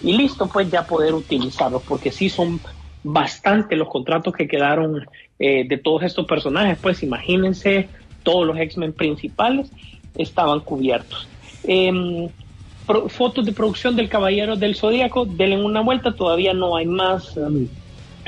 [0.01, 2.59] y listo, pues ya poder utilizarlos, porque sí son
[3.03, 5.07] bastante los contratos que quedaron
[5.39, 6.77] eh, de todos estos personajes.
[6.81, 7.89] Pues imagínense,
[8.23, 9.71] todos los X-Men principales
[10.15, 11.27] estaban cubiertos.
[12.85, 17.35] Pro, fotos de producción del Caballero del Zodíaco, denle una vuelta, todavía no hay más.
[17.35, 17.67] Um,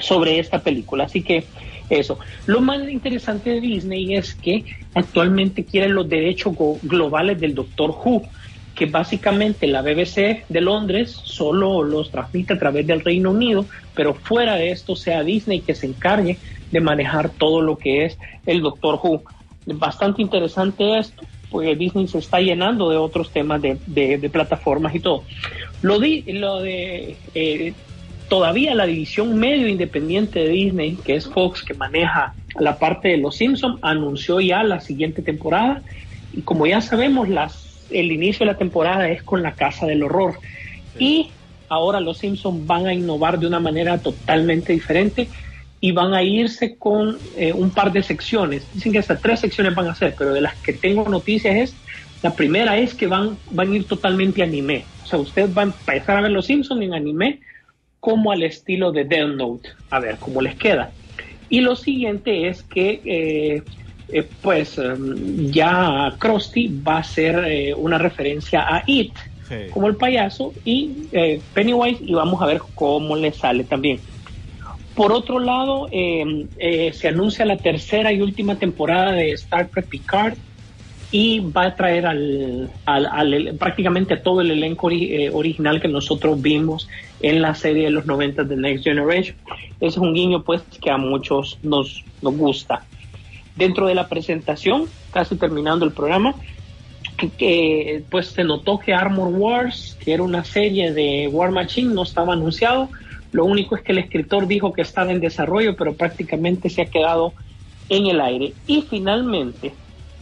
[0.02, 1.06] sobre esta película.
[1.06, 1.44] Así que
[1.90, 2.20] eso.
[2.46, 8.24] Lo más interesante de Disney es que actualmente quieren los derechos globales del Doctor Who,
[8.76, 14.14] que básicamente la BBC de Londres solo los transmite a través del Reino Unido, pero
[14.14, 16.38] fuera de esto sea Disney que se encargue
[16.72, 19.24] de manejar todo lo que es el Doctor Who.
[19.66, 25.00] Bastante interesante esto, porque Disney se está llenando de otros temas de, de, plataformas y
[25.00, 25.24] todo.
[25.82, 27.74] Lo de eh,
[28.30, 33.18] todavía la división medio independiente de Disney, que es Fox, que maneja la parte de
[33.18, 35.82] Los Simpsons, anunció ya la siguiente temporada.
[36.34, 40.04] Y como ya sabemos, las, el inicio de la temporada es con la Casa del
[40.04, 40.36] Horror.
[40.98, 41.04] Sí.
[41.04, 41.32] Y
[41.68, 45.28] ahora Los Simpsons van a innovar de una manera totalmente diferente
[45.82, 48.64] y van a irse con eh, un par de secciones.
[48.74, 51.76] Dicen que hasta tres secciones van a ser, pero de las que tengo noticias es,
[52.22, 54.84] la primera es que van, van a ir totalmente anime.
[55.04, 57.40] O sea, usted va a empezar a ver Los Simpsons en anime
[58.00, 60.92] como al estilo de Death Note, a ver cómo les queda.
[61.50, 63.64] Y lo siguiente es que, eh,
[64.10, 69.14] eh, pues, um, ya Krusty va a ser eh, una referencia a It,
[69.48, 69.56] sí.
[69.72, 74.00] como el payaso, y eh, Pennywise, y vamos a ver cómo le sale también.
[74.96, 80.34] Por otro lado, se anuncia la tercera y última temporada de Star Trek Picard,
[81.12, 85.88] y va a traer al, al, al, prácticamente todo el elenco ori eh, original que
[85.88, 86.88] nosotros vimos
[87.22, 89.36] en la serie de los 90 de Next Generation.
[89.80, 92.86] Es un guiño pues que a muchos nos, nos gusta.
[93.56, 96.36] Dentro de la presentación, casi terminando el programa,
[97.38, 102.04] que, pues se notó que Armor Wars, que era una serie de War Machine, no
[102.04, 102.88] estaba anunciado.
[103.32, 106.86] Lo único es que el escritor dijo que estaba en desarrollo, pero prácticamente se ha
[106.86, 107.34] quedado
[107.90, 108.54] en el aire.
[108.68, 109.74] Y finalmente,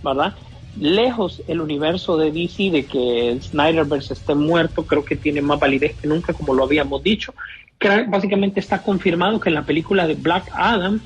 [0.04, 0.34] ¿verdad?
[0.80, 5.96] Lejos el universo de DC de que Snyderverse esté muerto, creo que tiene más validez
[6.00, 7.34] que nunca, como lo habíamos dicho.
[7.80, 11.00] Que básicamente está confirmado que en la película de Black Adam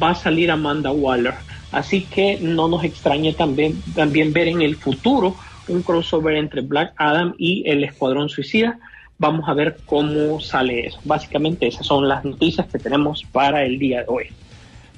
[0.00, 1.34] va a salir Amanda Waller.
[1.72, 5.36] Así que no nos extrañe también, también ver en el futuro
[5.68, 8.78] un crossover entre Black Adam y el Escuadrón Suicida.
[9.18, 10.98] Vamos a ver cómo sale eso.
[11.04, 14.26] Básicamente esas son las noticias que tenemos para el día de hoy.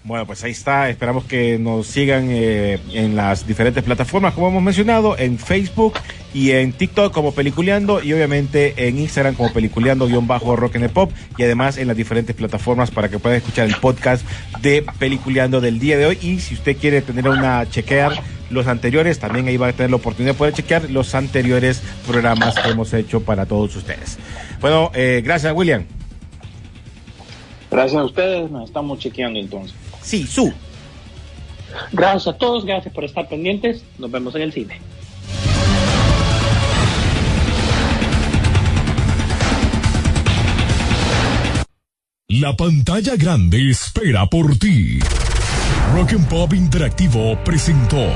[0.03, 0.89] Bueno, pues ahí está.
[0.89, 5.95] Esperamos que nos sigan eh, en las diferentes plataformas, como hemos mencionado, en Facebook
[6.33, 11.77] y en TikTok como Peliculeando y obviamente en Instagram como Peliculeando-Rock and Pop y además
[11.77, 14.27] en las diferentes plataformas para que puedan escuchar el podcast
[14.63, 16.19] de Peliculeando del día de hoy.
[16.23, 19.97] Y si usted quiere tener una chequear los anteriores, también ahí va a tener la
[19.97, 24.19] oportunidad de poder chequear los anteriores programas que hemos hecho para todos ustedes.
[24.63, 25.85] Bueno, eh, gracias, William.
[27.71, 29.80] Gracias a ustedes, nos estamos chequeando entonces.
[30.03, 30.53] Sí, su.
[31.93, 33.85] Gracias a todos, gracias por estar pendientes.
[33.99, 34.81] Nos vemos en el cine.
[42.29, 45.01] La pantalla grande espera por ti.
[45.93, 48.07] Rock and Pop Interactivo presentó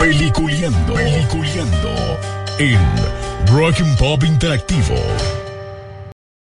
[0.00, 2.18] Peliculeando, Peliculeando
[2.58, 2.80] en
[3.46, 4.96] Rock and Pop Interactivo.